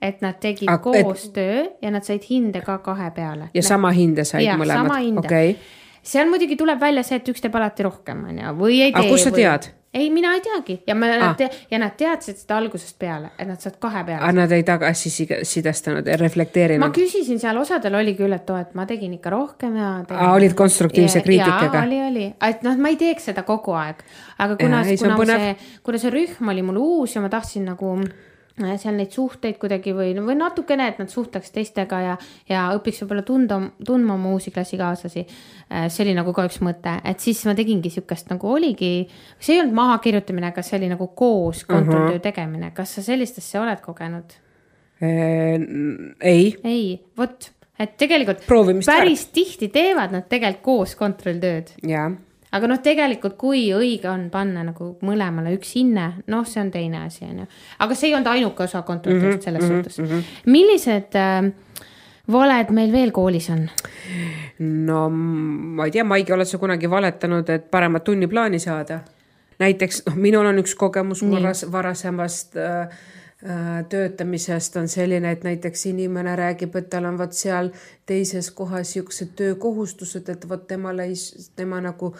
et 0.02 0.20
nad 0.20 0.36
tegid 0.40 0.68
ah, 0.68 0.80
koostöö 0.80 1.64
et... 1.64 1.78
ja 1.82 1.90
nad 1.90 2.04
said 2.04 2.22
hinde 2.30 2.60
ka 2.60 2.78
kahe 2.78 3.10
peale. 3.10 3.48
ja 3.54 3.62
sama 3.62 3.90
hinde 3.90 4.24
said 4.24 4.44
ja, 4.44 4.56
mõlemad, 4.60 5.18
okei 5.18 5.50
okay.. 5.50 5.56
seal 6.02 6.28
muidugi 6.28 6.56
tuleb 6.56 6.80
välja 6.80 7.02
see, 7.02 7.16
et 7.16 7.28
üks 7.28 7.40
teeb 7.40 7.56
alati 7.56 7.82
rohkem, 7.82 8.24
on 8.28 8.38
ju, 8.38 8.52
või 8.58 8.82
ei 8.82 8.92
tee. 8.92 9.00
aga 9.00 9.08
kust 9.08 9.24
sa 9.24 9.30
või... 9.30 9.42
tead? 9.42 9.70
Ei, 9.94 10.10
mina 10.10 10.34
ei 10.34 10.42
teagi 10.44 10.76
ja 10.86 10.94
ma 10.98 11.08
ah. 11.14 11.34
Te, 11.38 11.48
ja 11.70 11.78
nad 11.78 11.94
teadsid 11.98 12.38
seda 12.40 12.58
algusest 12.58 12.98
peale, 12.98 13.30
et 13.38 13.48
nad 13.48 13.60
saavad 13.62 13.78
kahe 13.82 14.02
peale. 14.08 14.20
aga 14.22 14.32
nad 14.40 14.54
ei 14.56 14.66
tagasisidestanud, 14.66 16.10
reflekteerinud? 16.20 16.82
ma 16.82 16.90
küsisin 16.94 17.40
seal, 17.42 17.58
osadel 17.60 17.98
oli 18.00 18.16
küll, 18.18 18.34
et 18.34 18.50
oo, 18.50 18.58
et 18.60 18.74
ma 18.78 18.86
tegin 18.90 19.14
ikka 19.18 19.32
rohkem 19.34 19.78
ja 19.78 19.94
tegin.... 20.02 20.20
Ah, 20.20 20.34
olid 20.34 20.56
konstruktiivse 20.58 21.22
ja, 21.22 21.26
kriitikaga? 21.26 21.86
oli, 21.86 22.02
oli, 22.10 22.28
et 22.50 22.66
noh, 22.66 22.76
ma 22.80 22.92
ei 22.92 23.00
teeks 23.00 23.30
seda 23.30 23.46
kogu 23.46 23.76
aeg, 23.78 24.04
aga 24.38 24.58
kuna, 24.60 24.84
kuna 25.16 25.40
see, 25.40 25.56
kuna 25.86 26.02
see 26.02 26.14
rühm 26.14 26.54
oli 26.54 26.66
mul 26.66 26.82
uus 26.82 27.16
ja 27.16 27.24
ma 27.24 27.32
tahtsin 27.32 27.68
nagu 27.70 27.96
seal 28.54 28.94
neid 28.94 29.10
suhteid 29.10 29.56
kuidagi 29.58 29.90
või, 29.96 30.12
või 30.22 30.36
natukene, 30.38 30.86
et 30.92 31.00
nad 31.02 31.10
suhtleks 31.10 31.50
teistega 31.54 32.00
ja, 32.04 32.12
ja 32.48 32.66
õpiks 32.76 33.02
võib-olla 33.02 33.24
tunda, 33.26 33.58
tundma 33.86 34.14
oma 34.14 34.34
uusi 34.36 34.52
klassikaaslasi. 34.54 35.24
Äh, 35.72 35.88
see 35.90 36.04
oli 36.06 36.14
nagu 36.14 36.34
ka 36.36 36.46
üks 36.46 36.60
mõte, 36.62 36.94
et 37.02 37.24
siis 37.24 37.42
ma 37.48 37.56
tegingi 37.58 37.90
sihukest 37.90 38.30
nagu 38.30 38.52
oligi, 38.54 39.08
see 39.42 39.56
ei 39.56 39.64
olnud 39.64 39.74
mahakirjutamine, 39.80 40.52
aga 40.52 40.62
see 40.62 40.78
oli 40.78 40.92
nagu 40.92 41.10
koos 41.18 41.64
kontrolltöö 41.66 42.14
uh 42.14 42.20
-huh. 42.20 42.26
tegemine, 42.28 42.70
kas 42.76 42.94
sa 42.94 43.02
sellist 43.02 43.42
asja 43.42 43.62
oled 43.62 43.82
kogenud? 43.82 44.38
Äh, 45.02 45.58
ei. 46.20 46.54
ei, 46.64 47.00
vot, 47.18 47.50
et 47.78 47.96
tegelikult 47.98 48.46
Proovimist 48.46 48.86
päris 48.86 49.26
väärt. 49.26 49.34
tihti 49.34 49.68
teevad 49.68 50.12
nad 50.12 50.28
tegelikult 50.28 50.62
koos 50.62 50.94
kontrolltööd. 50.94 51.74
jaa 51.82 52.12
aga 52.54 52.70
noh, 52.70 52.80
tegelikult 52.82 53.36
kui 53.40 53.66
õige 53.74 54.08
on 54.10 54.28
panna 54.32 54.64
nagu 54.66 54.92
mõlemale 55.06 55.54
üks 55.56 55.74
hinne, 55.78 56.06
noh, 56.30 56.46
see 56.48 56.62
on 56.62 56.70
teine 56.74 57.04
asi, 57.06 57.24
on 57.26 57.44
ju. 57.44 57.48
aga 57.86 57.98
see 57.98 58.10
ei 58.10 58.16
olnud 58.18 58.30
ainuke 58.34 58.66
osa 58.66 58.82
kontrolltööst 58.82 59.24
mm 59.24 59.38
-hmm, 59.38 59.44
selles 59.44 59.62
mm 59.62 59.70
-hmm, 59.70 59.82
suhtes 59.82 59.98
mm. 59.98 60.06
-hmm. 60.06 60.50
millised 60.56 61.16
äh, 61.16 61.50
valed 62.32 62.70
meil 62.70 62.92
veel 62.92 63.10
koolis 63.12 63.50
on? 63.50 63.68
no 64.58 65.08
ma 65.10 65.84
ei 65.84 65.90
tea, 65.90 66.04
Maigi, 66.04 66.32
oled 66.32 66.46
sa 66.46 66.58
kunagi 66.58 66.90
valetanud, 66.90 67.48
et 67.48 67.70
paremat 67.70 68.04
tunniplaani 68.04 68.58
saada? 68.58 69.00
näiteks 69.58 70.02
noh, 70.06 70.16
minul 70.16 70.46
on 70.46 70.58
üks 70.58 70.74
kogemus 70.74 71.22
varas, 71.22 71.66
varasemast 71.72 72.56
äh, 72.56 72.88
Äh, 73.44 73.84
töötamisest 73.88 74.76
on 74.76 74.88
selline, 74.88 75.30
et 75.30 75.42
näiteks 75.44 75.82
inimene 75.86 76.32
räägib, 76.36 76.76
et 76.80 76.86
tal 76.88 77.04
on 77.04 77.18
vot 77.18 77.32
seal 77.36 77.66
teises 78.08 78.46
kohas 78.56 78.94
siuksed 78.94 79.34
töökohustused, 79.36 80.30
et 80.32 80.46
vot 80.48 80.62
temal 80.64 81.02
ei, 81.04 81.12
tema 81.56 81.82
nagu 81.84 82.14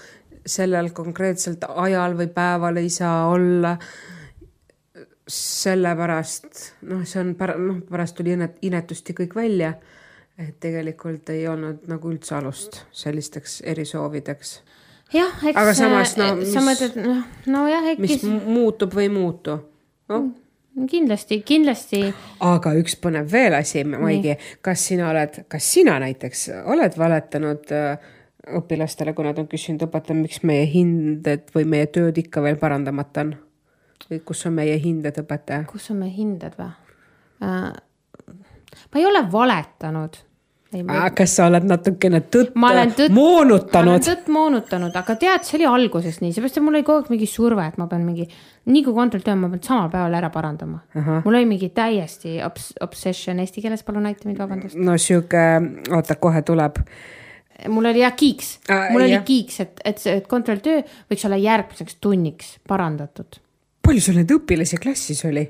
sellel 0.46 0.90
konkreetselt 0.96 1.64
ajal 1.68 2.16
või 2.18 2.28
päeval 2.34 2.76
ei 2.82 2.90
saa 2.90 3.28
olla. 3.32 3.76
sellepärast 5.28 6.58
noh, 6.90 7.00
see 7.08 7.20
on 7.22 7.34
pära-, 7.34 7.56
noh, 7.56 7.78
pärast 7.88 8.16
tuli 8.18 8.34
inet-, 8.36 8.58
inetust 8.62 9.08
ja 9.08 9.14
kõik 9.16 9.34
välja. 9.34 9.74
et 10.38 10.58
tegelikult 10.60 11.30
ei 11.30 11.46
olnud 11.48 11.86
nagu 11.86 12.10
üldse 12.10 12.34
alust 12.34 12.80
sellisteks 12.92 13.60
erisoovideks 13.70 14.54
jah, 15.14 15.36
eks. 15.46 15.56
aga 15.56 15.74
samas 15.74 16.16
no 16.18 16.30
mis, 16.40 16.50
sa 16.52 16.62
mõtled, 16.64 16.96
noh, 16.98 17.20
nojah, 17.46 17.86
äkki. 17.92 18.02
mis 18.02 18.24
muutub 18.26 18.96
või 18.96 19.06
ei 19.06 19.12
muutu, 19.14 19.58
noh 20.08 20.24
mm 20.24 20.40
kindlasti, 20.90 21.40
kindlasti. 21.46 22.00
aga 22.42 22.74
üks 22.78 22.96
põnev 22.98 23.30
veel 23.30 23.54
asi, 23.54 23.84
Maigi, 23.86 24.34
kas 24.64 24.88
sina 24.88 25.08
oled, 25.12 25.44
kas 25.50 25.68
sina 25.76 26.00
näiteks 26.02 26.48
oled 26.72 26.98
valetanud 26.98 27.74
äh, 27.74 28.08
õpilastele, 28.60 29.14
kui 29.14 29.24
nad 29.26 29.38
on 29.40 29.48
küsinud 29.48 29.86
õpetajale, 29.86 30.26
miks 30.26 30.42
meie 30.44 30.66
hinded 30.68 31.48
või 31.54 31.64
meie 31.68 31.88
tööd 31.92 32.18
ikka 32.20 32.42
veel 32.44 32.60
parandamata 32.60 33.24
on? 33.24 33.34
või 34.10 34.20
kus 34.26 34.44
on 34.46 34.58
meie 34.58 34.76
hinded, 34.80 35.16
õpetaja? 35.22 35.64
kus 35.70 35.90
on 35.94 36.02
meie 36.02 36.12
hinded 36.12 36.56
või 36.58 36.70
äh,? 37.40 37.72
ma 38.90 39.00
ei 39.00 39.06
ole 39.08 39.24
valetanud 39.32 40.20
kas 41.14 41.36
sa 41.38 41.46
oled 41.48 41.66
natukene 41.68 42.20
tõtt 42.32 42.56
moonutanud? 42.58 43.92
ma 43.92 43.98
tõtt 44.02 44.28
moonutanud, 44.32 44.96
aga 44.98 45.16
tead, 45.20 45.46
see 45.46 45.58
oli 45.60 45.68
alguses 45.68 46.20
nii, 46.22 46.32
seepärast, 46.34 46.58
et 46.58 46.64
mul 46.64 46.78
oli 46.78 46.86
kogu 46.86 47.04
aeg 47.04 47.12
mingi 47.14 47.28
surve, 47.30 47.66
et 47.70 47.78
ma 47.80 47.86
pean 47.90 48.04
mingi, 48.06 48.26
nii 48.70 48.84
kui 48.86 48.96
kontrolltöö, 48.96 49.36
ma 49.38 49.50
pean 49.52 49.62
samal 49.66 49.90
päeval 49.92 50.18
ära 50.18 50.30
parandama. 50.34 50.80
mul 50.96 51.34
oli 51.34 51.44
mingi 51.50 51.70
täiesti 51.74 52.38
obs-, 52.46 52.72
obsession, 52.84 53.42
eesti 53.42 53.62
keeles 53.64 53.84
palun 53.86 54.10
aita 54.10 54.28
mind, 54.28 54.40
vabandust. 54.42 54.78
no 54.78 54.96
sihuke, 54.98 55.44
oota, 55.94 56.18
kohe 56.20 56.42
tuleb 56.42 56.82
mul 57.68 57.90
oli 57.90 58.02
jah 58.02 58.14
kiiks 58.16 58.58
ah,, 58.68 58.88
mul 58.92 59.04
jah. 59.04 59.10
oli 59.10 59.20
kiiks, 59.26 59.60
et, 59.64 59.82
et 59.84 60.00
see 60.02 60.20
kontrolltöö 60.28 60.82
võiks 61.10 61.26
olla 61.28 61.40
järgmiseks 61.40 61.98
tunniks 62.02 62.56
parandatud. 62.68 63.40
palju 63.84 64.02
sul 64.02 64.18
neid 64.20 64.32
õpilasi 64.34 64.80
klassis 64.82 65.24
oli? 65.28 65.46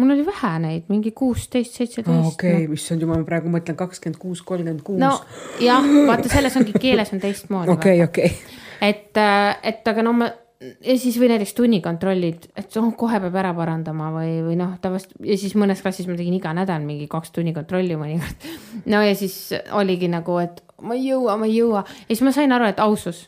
mul 0.00 0.14
oli 0.14 0.24
vähe 0.26 0.52
neid, 0.62 0.84
mingi 0.88 1.12
kuusteist, 1.16 1.76
seitseteist. 1.76 2.34
okei 2.34 2.54
okay, 2.54 2.68
no., 2.68 2.78
issand 2.78 3.04
jumal, 3.04 3.20
ma 3.20 3.28
praegu 3.28 3.52
mõtlen 3.52 3.76
kakskümmend 3.78 4.20
kuus, 4.20 4.44
kolmkümmend 4.46 4.84
kuus. 4.86 5.00
nojah, 5.02 5.90
vaata 6.08 6.32
selles 6.32 6.56
ongi 6.60 6.76
keeles 6.80 7.12
on 7.12 7.20
teistmoodi. 7.22 7.72
okei, 7.76 8.00
okei. 8.06 8.32
et, 8.80 9.10
äh, 9.20 9.50
et 9.72 9.92
aga 9.92 10.06
no 10.06 10.16
ma 10.16 10.30
ja 10.62 10.96
siis 11.00 11.16
või 11.20 11.32
näiteks 11.32 11.54
tunnikontrollid, 11.58 12.46
et 12.58 12.76
oh, 12.80 12.90
kohe 12.98 13.20
peab 13.24 13.38
ära 13.42 13.52
parandama 13.56 14.10
või, 14.14 14.36
või 14.46 14.58
noh, 14.60 14.76
tavaliselt 14.82 15.16
ja 15.26 15.38
siis 15.40 15.56
mõnes 15.58 15.82
klassis 15.82 16.08
ma 16.10 16.16
tegin 16.18 16.36
iga 16.38 16.54
nädal 16.56 16.84
mingi 16.86 17.08
kaks 17.10 17.34
tunnikontrolli 17.36 17.98
mõnikord. 18.00 18.46
no 18.92 19.02
ja 19.04 19.16
siis 19.18 19.36
oligi 19.78 20.10
nagu, 20.12 20.38
et 20.42 20.62
ma 20.82 20.98
ei 20.98 21.08
jõua, 21.10 21.36
ma 21.40 21.50
ei 21.50 21.58
jõua 21.58 21.84
ja 21.86 22.08
siis 22.12 22.24
ma 22.26 22.34
sain 22.34 22.54
aru, 22.54 22.70
et 22.72 22.82
ausus. 22.82 23.26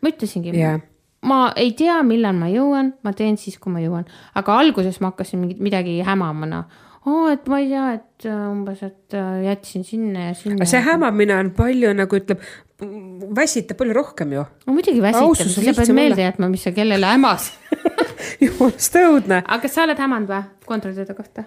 ma 0.00 0.12
ütlesingi 0.12 0.56
yeah 0.56 0.82
ma 1.24 1.52
ei 1.56 1.72
tea, 1.72 1.96
millal 2.04 2.36
ma 2.36 2.50
jõuan, 2.52 2.92
ma 3.04 3.14
teen 3.16 3.38
siis, 3.40 3.56
kui 3.56 3.72
ma 3.72 3.80
jõuan, 3.80 4.04
aga 4.36 4.58
alguses 4.60 5.00
ma 5.00 5.12
hakkasin 5.12 5.40
mingit 5.40 5.62
midagi 5.64 5.96
hämama, 6.04 6.48
noh. 6.50 6.82
Oo, 7.06 7.24
et 7.32 7.48
ma 7.50 7.58
ei 7.60 7.68
tea, 7.70 7.86
et 7.98 8.28
äh, 8.28 8.44
umbes, 8.50 8.82
et 8.86 9.16
äh, 9.16 9.40
jätsin 9.48 9.84
sinna 9.84 10.28
ja 10.30 10.36
sinna. 10.38 10.60
aga 10.60 10.68
see 10.70 10.84
hämamine 10.84 11.36
on 11.36 11.50
palju 11.56 11.92
nagu 11.96 12.20
ütleb, 12.20 12.44
väsitab 13.36 13.78
palju 13.80 13.96
rohkem 13.96 14.32
ju. 14.36 14.44
no 14.66 14.76
muidugi 14.76 15.02
väsitab, 15.04 15.50
sa 15.52 15.74
pead 15.80 15.92
meelde 15.96 16.24
jätma, 16.24 16.48
mis 16.52 16.64
sa 16.64 16.72
kellele 16.76 17.10
hämas 17.14 17.50
jumalast 18.44 18.96
õudne. 19.02 19.42
aga 19.44 19.60
kas 19.66 19.76
sa 19.76 19.84
oled 19.88 20.00
hämanud 20.00 20.32
või 20.32 20.70
kontrolltööde 20.70 21.18
kohta? 21.18 21.46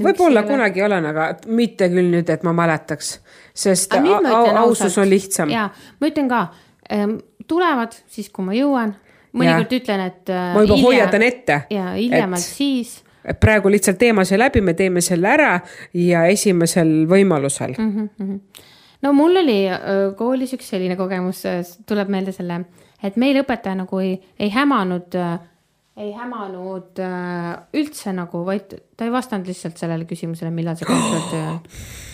võib-olla 0.00 0.46
kunagi 0.48 0.80
olen, 0.80 1.10
aga 1.10 1.26
mitte 1.52 1.90
küll 1.92 2.08
nüüd, 2.14 2.30
et 2.32 2.46
ma 2.46 2.54
mäletaks, 2.56 3.18
sest 3.52 3.92
ausus 3.98 4.96
on 4.96 5.10
lihtsam. 5.10 5.50
ja 5.52 5.68
ma 6.00 6.08
ütlen 6.08 6.30
ka 6.30 6.46
ähm, 6.94 7.18
tulevad 7.50 7.98
siis, 8.06 8.30
kui 8.32 8.46
ma 8.46 8.56
jõuan 8.56 8.94
mõnikord 9.36 9.74
ütlen, 9.76 10.06
et. 10.08 10.32
ma 10.54 10.64
juba 10.64 10.80
hoiatan 10.86 11.26
ette, 11.26 11.60
ja 11.74 11.90
hiljemalt 11.98 12.40
et- 12.40 12.56
siis 12.62 12.96
et 13.28 13.40
praegu 13.40 13.70
lihtsalt 13.72 13.98
teema 14.00 14.24
see 14.28 14.38
läbi, 14.40 14.62
me 14.64 14.74
teeme 14.78 15.02
selle 15.04 15.30
ära 15.30 15.52
ja 15.96 16.24
esimesel 16.32 17.04
võimalusel 17.10 17.76
mm.. 17.78 18.40
no 19.04 19.12
mul 19.16 19.42
oli 19.42 19.60
koolis 20.18 20.56
üks 20.56 20.72
selline 20.74 20.96
kogemus, 20.96 21.44
tuleb 21.86 22.10
meelde 22.12 22.34
selle, 22.36 22.62
et 23.02 23.16
meil 23.20 23.40
õpetaja 23.42 23.78
nagu 23.82 24.02
ei, 24.02 24.16
ei 24.40 24.50
hämanud, 24.54 25.16
ei 25.98 26.12
hämanud 26.14 27.00
öö, 27.02 27.54
üldse 27.74 28.12
nagu, 28.14 28.44
vaid 28.46 28.74
ta 28.96 29.06
ei 29.06 29.12
vastanud 29.12 29.48
lihtsalt 29.50 29.80
sellele 29.80 30.06
küsimusele, 30.06 30.50
millal 30.54 30.76
see 30.78 30.86
kontrolltöö 30.86 31.40
on. 31.50 31.56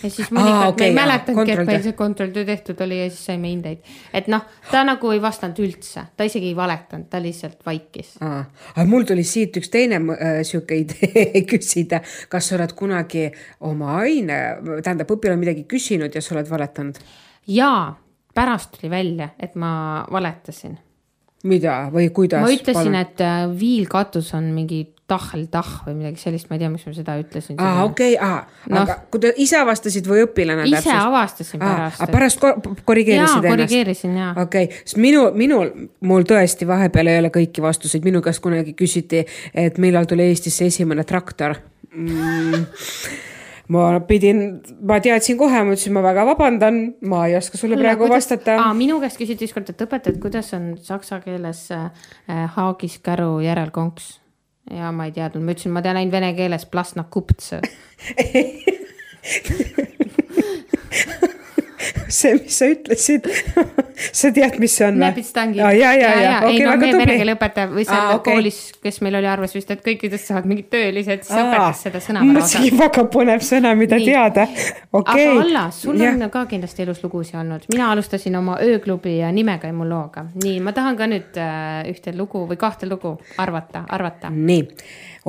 ja 0.03 0.11
siis 0.13 0.31
mõnikord 0.33 0.55
Aa, 0.55 0.63
me 0.63 0.71
okei, 0.73 0.87
ei 0.87 0.93
jaa, 0.93 0.99
mäletanudki, 1.01 1.55
et 1.55 1.69
meil 1.69 1.83
see 1.85 1.97
kontrolltöö 1.99 2.47
tehtud 2.49 2.81
oli 2.87 3.01
ja 3.03 3.09
siis 3.11 3.27
saime 3.29 3.51
hindeid. 3.53 3.83
et 4.17 4.31
noh, 4.33 4.47
ta 4.71 4.85
nagu 4.89 5.11
ei 5.13 5.21
vastanud 5.23 5.61
üldse, 5.67 6.07
ta 6.17 6.29
isegi 6.29 6.53
ei 6.53 6.57
valetanud, 6.57 7.11
ta 7.13 7.21
lihtsalt 7.23 7.61
vaikis. 7.67 8.15
Aa, 8.25 8.41
aga 8.75 8.87
mul 8.89 9.05
tuli 9.09 9.27
siit 9.29 9.59
üks 9.61 9.73
teine 9.75 10.01
äh, 10.17 10.41
sihuke 10.49 10.81
idee 10.81 11.45
küsida, 11.53 12.01
kas 12.33 12.49
sa 12.49 12.57
oled 12.59 12.73
kunagi 12.79 13.27
oma 13.69 13.99
aine, 14.01 14.41
tähendab, 14.81 15.13
õpilane 15.13 15.43
midagi 15.43 15.69
küsinud 15.69 16.17
ja 16.17 16.25
sa 16.25 16.39
oled 16.39 16.49
valetanud? 16.49 17.03
ja 17.53 17.71
pärast 18.35 18.79
tuli 18.79 18.91
välja, 18.91 19.35
et 19.39 19.61
ma 19.61 19.75
valetasin 20.11 20.79
mida 21.45 21.85
või 21.93 22.11
kuidas? 22.15 22.45
ma 22.45 22.53
ütlesin, 22.53 22.97
et 22.99 23.21
äh, 23.25 23.45
viilkatus 23.59 24.33
on 24.37 24.51
mingi 24.57 24.85
tahheltah 25.09 25.83
või 25.85 25.99
midagi 25.99 26.23
sellist, 26.23 26.49
ma 26.49 26.57
ei 26.57 26.63
tea, 26.63 26.71
miks 26.73 26.87
ma 26.89 26.95
seda 26.97 27.17
ütlesin. 27.21 27.59
aa, 27.61 27.83
okei, 27.85 28.15
aa, 28.17 28.39
Noh. 28.73 28.85
aga 28.85 28.97
kui 29.13 29.21
te 29.21 29.35
ise 29.45 29.59
avastasid 29.61 30.09
või 30.09 30.23
õpilane 30.25 30.65
ise 30.71 30.95
avastasin 30.97 31.61
pärast. 31.61 32.01
aa, 32.01 32.09
pärast 32.13 32.41
ko- 32.41 32.55
korrigeerisid 32.89 33.45
jaa, 33.45 33.53
korrigeerisin 33.53 34.17
jaa. 34.17 34.31
okei 34.47 34.71
okay., 34.71 34.81
sest 34.81 35.01
minu, 35.05 35.27
minul, 35.37 35.75
mul 36.09 36.25
tõesti 36.29 36.69
vahepeal 36.69 37.13
ei 37.13 37.21
ole 37.21 37.33
kõiki 37.35 37.65
vastuseid, 37.65 38.07
minu 38.09 38.25
käest 38.25 38.41
kunagi 38.45 38.73
küsiti, 38.79 39.27
et 39.53 39.79
millal 39.83 40.09
tuli 40.09 40.31
Eestisse 40.31 40.71
esimene 40.73 41.05
traktor 41.05 41.59
mm,. 41.93 42.65
Ma 43.73 44.01
pidin, 44.09 44.43
ma 44.85 44.99
teadsin 45.01 45.39
kohe, 45.41 45.63
ma 45.65 45.73
ütlesin, 45.73 45.95
ma 45.97 46.03
väga 46.05 46.27
vabandan, 46.29 46.81
ma 47.09 47.25
ei 47.29 47.39
oska 47.39 47.61
sulle 47.61 47.79
praegu 47.81 48.05
kuidas... 48.05 48.25
vastata. 48.25 48.59
minu 48.77 48.99
käest 49.03 49.21
küsiti 49.21 49.49
ükskord, 49.49 49.71
et 49.73 49.87
õpetajad, 49.87 50.21
kuidas 50.23 50.53
on 50.57 50.75
saksa 50.83 51.21
keeles 51.25 51.67
äh, 51.75 51.89
haagis 52.57 52.99
käru 53.05 53.39
järelkonks 53.45 54.05
ja 54.71 54.93
ma 54.93 55.09
ei 55.09 55.17
teadnud, 55.17 55.45
ma 55.45 55.57
ütlesin, 55.57 55.75
ma 55.77 55.85
tean 55.85 56.01
ainult 56.01 56.17
vene 56.17 56.31
keeles 56.37 56.65
plasna 56.69 57.03
kupts. 57.11 57.55
see, 62.15 62.35
mis 62.39 62.59
sa 62.59 62.69
ütlesid 62.71 63.27
sa 64.21 64.31
tead, 64.35 64.57
mis 64.63 64.75
see 64.77 64.87
on 64.87 64.97
või? 64.97 65.05
Näpitstangi. 65.05 65.61
ja, 65.61 65.71
ja, 65.75 65.93
ja, 65.99 66.11
ja, 66.21 66.35
ei 66.49 66.57
okei, 66.57 66.65
no 66.65 66.73
väga 66.73 66.91
tubli 66.93 67.17
keele. 67.19 67.37
õpetaja 67.39 67.71
või 67.71 67.87
seal 67.87 68.01
ah, 68.01 68.15
okay. 68.19 68.35
koolis, 68.35 68.59
kes 68.85 69.01
meil 69.05 69.19
oli 69.21 69.31
arvas 69.31 69.55
vist, 69.57 69.71
et 69.75 69.83
kõikidest 69.85 70.31
saavad 70.31 70.49
mingid 70.51 70.69
töölised, 70.73 71.25
siis 71.27 71.37
Aa, 71.39 71.47
õpetas 71.47 71.85
seda 71.87 72.03
sõnavara 72.05 72.43
osa 72.43 72.59
mõtlesin, 72.61 72.79
väga 72.81 73.07
põnev 73.15 73.47
sõna, 73.47 73.75
mida 73.79 73.99
Nii. 74.01 74.09
teada. 74.11 74.47
okei. 74.93 75.29
aga 75.29 75.47
Alla, 75.47 75.65
sul 75.75 76.05
on 76.09 76.29
ka 76.35 76.45
kindlasti 76.51 76.87
elus 76.87 77.03
lugusid 77.05 77.39
olnud, 77.41 77.67
mina 77.73 77.91
alustasin 77.95 78.39
oma 78.41 78.59
ööklubi 78.65 79.19
ja 79.21 79.33
nimega 79.35 79.73
mu 79.75 79.89
looga, 79.89 80.27
nii 80.43 80.61
ma 80.65 80.75
tahan 80.77 80.99
ka 81.01 81.09
nüüd 81.11 81.41
äh, 81.41 81.83
ühte 81.91 82.15
lugu 82.17 82.45
või 82.51 82.61
kahte 82.61 82.89
lugu 82.91 83.17
arvata, 83.43 83.87
arvata. 83.89 84.31
nii, 84.35 84.63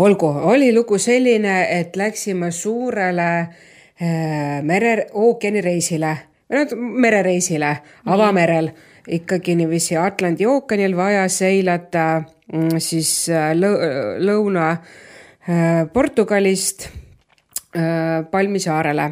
olgu, 0.04 0.32
oli 0.52 0.72
lugu 0.76 1.00
selline, 1.02 1.58
et 1.80 1.96
läksime 1.96 2.52
suurele 2.52 3.30
äh, 3.42 4.62
mere, 4.64 5.08
ookeanireisile, 5.14 6.16
no 6.50 6.66
merereisile 6.76 7.78
avamerel, 8.06 8.70
ikkagi 9.08 9.56
niiviisi 9.56 9.98
Atlandi 9.98 10.46
ookeanil 10.46 10.98
vaja 10.98 11.28
seilata 11.30 12.24
mm, 12.54 12.78
siis 12.78 13.30
äh, 13.30 13.52
lõ- 13.58 14.20
lõuna 14.22 14.72
äh, 14.72 15.86
Portugalist 15.94 16.88
äh, 16.88 18.26
Palmi 18.32 18.60
saarele, 18.60 19.12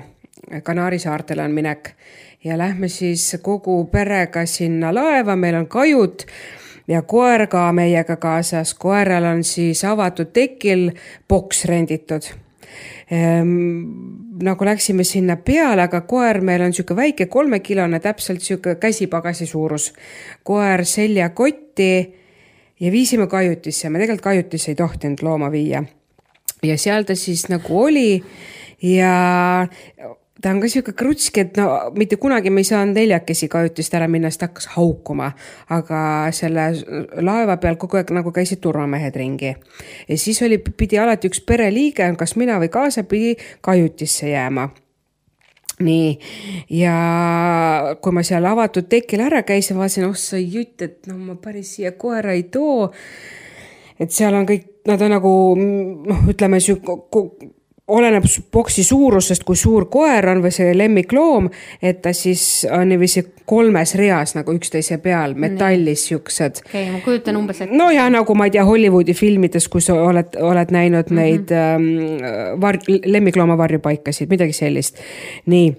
Kanaari 0.63 0.99
saartele 0.99 1.43
on 1.43 1.51
minek. 1.51 1.93
Ja 2.43 2.57
lähme 2.57 2.87
siis 2.91 3.37
kogu 3.41 3.85
perega 3.87 4.45
sinna 4.45 4.91
laeva, 4.93 5.35
meil 5.39 5.55
on 5.55 5.67
kajut 5.71 6.25
ja 6.87 7.01
koer 7.01 7.47
ka 7.47 7.69
meiega 7.71 8.17
kaasas, 8.19 8.73
koeral 8.73 9.23
on 9.23 9.43
siis 9.47 9.85
avatud 9.87 10.33
tekil 10.35 10.89
boks 11.29 11.65
renditud. 11.65 12.27
Nagu 13.11 14.65
läksime 14.65 15.03
sinna 15.03 15.35
peale, 15.35 15.81
aga 15.83 16.01
koer 16.07 16.41
meil 16.41 16.61
on 16.63 16.71
niisugune 16.71 17.01
väike 17.01 17.25
kolmekilone, 17.25 17.99
täpselt 17.99 18.39
niisugune 18.39 18.75
käsipagasi 18.75 19.45
suurus. 19.45 19.93
koer 20.43 20.85
seljakotti 20.85 21.89
ja 22.79 22.91
viisime 22.91 23.27
kajutisse, 23.27 23.89
me 23.89 23.99
tegelikult 23.99 24.23
kajutisse 24.23 24.71
ei 24.71 24.75
tohtinud 24.75 25.21
looma 25.21 25.51
viia 25.51 25.83
ja 26.63 26.77
seal 26.77 27.03
ta 27.03 27.15
siis 27.15 27.47
nagu 27.51 27.83
oli 27.83 28.23
ja 28.81 29.67
ta 30.41 30.49
on 30.49 30.59
ka 30.61 30.67
sihuke 30.67 30.93
krutski, 30.97 31.43
et 31.45 31.57
no 31.57 31.67
mitte 31.97 32.17
kunagi 32.21 32.49
me 32.49 32.63
ei 32.63 32.67
saanud 32.67 32.97
neljakesi 32.97 33.47
kajutist 33.51 33.93
ära 33.93 34.07
minna, 34.11 34.31
sest 34.31 34.47
hakkas 34.47 34.67
haukuma. 34.75 35.31
aga 35.69 35.99
selle 36.35 36.69
laeva 37.21 37.57
peal 37.57 37.77
kogu 37.77 37.99
aeg 37.99 38.11
nagu 38.15 38.31
käisid 38.31 38.61
turvamehed 38.63 39.15
ringi. 39.15 39.55
ja 40.07 40.17
siis 40.17 40.41
oli, 40.41 40.57
pidi 40.57 40.99
alati 40.99 41.29
üks 41.29 41.43
pereliige, 41.45 42.09
kas 42.17 42.35
mina 42.35 42.59
või 42.59 42.71
kaasa, 42.73 43.03
pidi 43.03 43.35
kajutisse 43.61 44.29
jääma 44.29 44.69
nii, 45.83 46.09
ja 46.69 46.95
kui 48.01 48.13
ma 48.13 48.23
seal 48.25 48.45
avatud 48.45 48.87
tekil 48.89 49.23
ära 49.25 49.41
käisin, 49.47 49.77
vaatasin, 49.77 50.05
oh 50.09 50.17
sa 50.17 50.37
jutt, 50.37 50.81
et 50.85 51.09
no 51.09 51.17
ma 51.17 51.35
päris 51.41 51.75
siia 51.77 51.93
koera 51.97 52.35
ei 52.37 52.43
too. 52.53 52.91
et 53.99 54.11
seal 54.11 54.35
on 54.37 54.45
kõik, 54.49 54.69
nad 54.89 55.01
on 55.01 55.13
nagu 55.15 55.31
noh, 55.57 56.23
ütleme 56.29 56.59
sihuke, 56.63 56.97
oleneb 57.87 58.23
boksi 58.51 58.83
suurusest, 58.83 59.43
kui 59.43 59.57
suur 59.59 59.89
koer 59.91 60.29
on 60.31 60.39
või 60.43 60.53
see 60.55 60.71
lemmikloom, 60.77 61.49
et 61.83 61.99
ta 62.01 62.13
siis 62.15 62.63
on 62.71 62.87
niiviisi 62.87 63.25
kolmes 63.49 63.95
reas 63.99 64.37
nagu 64.37 64.55
üksteise 64.55 65.01
peal, 65.03 65.35
metallis 65.35 66.05
siuksed 66.07 66.61
okei 66.63 66.85
okay,, 66.85 66.91
ma 66.93 67.01
kujutan 67.03 67.39
umbes, 67.41 67.59
et 67.65 67.73
no 67.75 67.89
ja 67.91 68.07
nagu 68.13 68.35
ma 68.39 68.47
ei 68.47 68.55
tea, 68.55 68.63
Hollywoodi 68.67 69.15
filmides, 69.17 69.67
kui 69.67 69.83
sa 69.83 69.97
oled, 69.99 70.39
oled 70.39 70.71
näinud 70.71 71.11
mm 71.11 71.17
-hmm. 71.17 71.21
neid 71.21 71.51
ähm, 71.51 72.61
var-, 72.61 72.79
lemmiklooma 72.87 73.57
varjupaikasid, 73.57 74.29
midagi 74.29 74.53
sellist. 74.53 75.03
nii, 75.45 75.75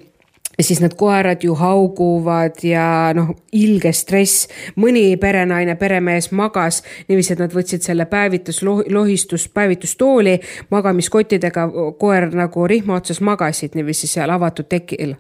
siis 0.61 0.81
need 0.81 0.95
koerad 0.99 1.43
ju 1.45 1.55
hauguvad 1.59 2.63
ja 2.63 2.87
noh, 3.17 3.35
ilge 3.53 3.93
stress, 3.93 4.49
mõni 4.77 5.17
perenaine, 5.21 5.77
peremees 5.81 6.31
magas 6.33 6.83
niiviisi, 7.09 7.35
et 7.35 7.43
nad 7.43 7.55
võtsid 7.55 7.85
selle 7.87 8.07
päevitus, 8.11 8.63
lohistus, 8.63 9.49
päevitustooli 9.49 10.39
magamiskottidega, 10.71 11.69
koer 11.99 12.31
nagu 12.35 12.67
rihma 12.71 13.01
otsas 13.01 13.21
magasid 13.21 13.75
niiviisi 13.75 14.11
seal 14.11 14.31
avatud 14.35 14.69
tekil 14.71 15.17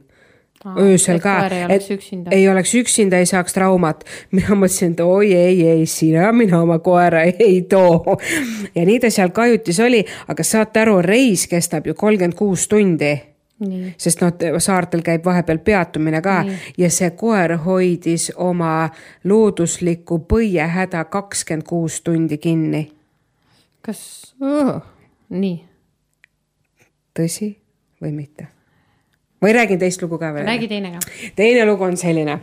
Aa, 0.64 0.78
öösel 0.80 1.18
et 1.18 1.22
ka 1.22 1.34
koer 1.42 1.52
ei, 1.52 1.64
oleks 1.66 1.90
üksinda. 1.90 2.30
ei 2.32 2.48
oleks 2.48 2.74
üksinda, 2.74 3.18
ei 3.20 3.26
saaks 3.28 3.52
traumat. 3.52 4.04
mina 4.32 4.56
mõtlesin, 4.56 4.94
et 4.96 5.00
oi 5.04 5.34
ei, 5.34 5.66
ei, 5.68 5.86
sina 5.86 6.32
mina 6.32 6.62
oma 6.62 6.78
koera 6.78 7.22
ei 7.26 7.62
too. 7.68 8.16
ja 8.74 8.86
nii 8.86 9.00
ta 9.00 9.10
seal 9.10 9.34
kajutis 9.36 9.80
oli, 9.80 10.04
aga 10.28 10.42
saate 10.46 10.86
aru, 10.86 11.02
reis 11.02 11.46
kestab 11.50 11.86
ju 11.86 11.94
kolmkümmend 11.94 12.38
kuus 12.38 12.68
tundi 12.68 13.33
nii, 13.58 13.94
sest 13.98 14.22
noh, 14.22 14.32
saartel 14.58 15.02
käib 15.06 15.24
vahepeal 15.24 15.58
peatumine 15.64 16.22
ka 16.22 16.40
Nii. 16.42 16.56
ja 16.78 16.90
see 16.90 17.10
koer 17.18 17.56
hoidis 17.64 18.30
oma 18.36 18.88
looduslikku 19.24 20.18
põiehäda 20.30 21.04
kakskümmend 21.04 21.66
kuus 21.68 22.00
tundi 22.02 22.38
kinni. 22.38 22.88
kas 23.82 24.34
uh,, 24.42 24.80
nii, 25.28 25.56
tõsi 27.18 27.54
või 28.02 28.12
mitte? 28.12 28.48
või 29.44 29.52
räägin 29.52 29.78
teist 29.78 30.02
lugu 30.02 30.18
ka 30.18 30.34
veel? 30.34 30.46
räägi 30.46 30.68
teine 30.68 30.96
ka. 30.96 31.06
teine 31.36 31.66
lugu 31.66 31.84
on 31.84 31.96
selline, 31.96 32.38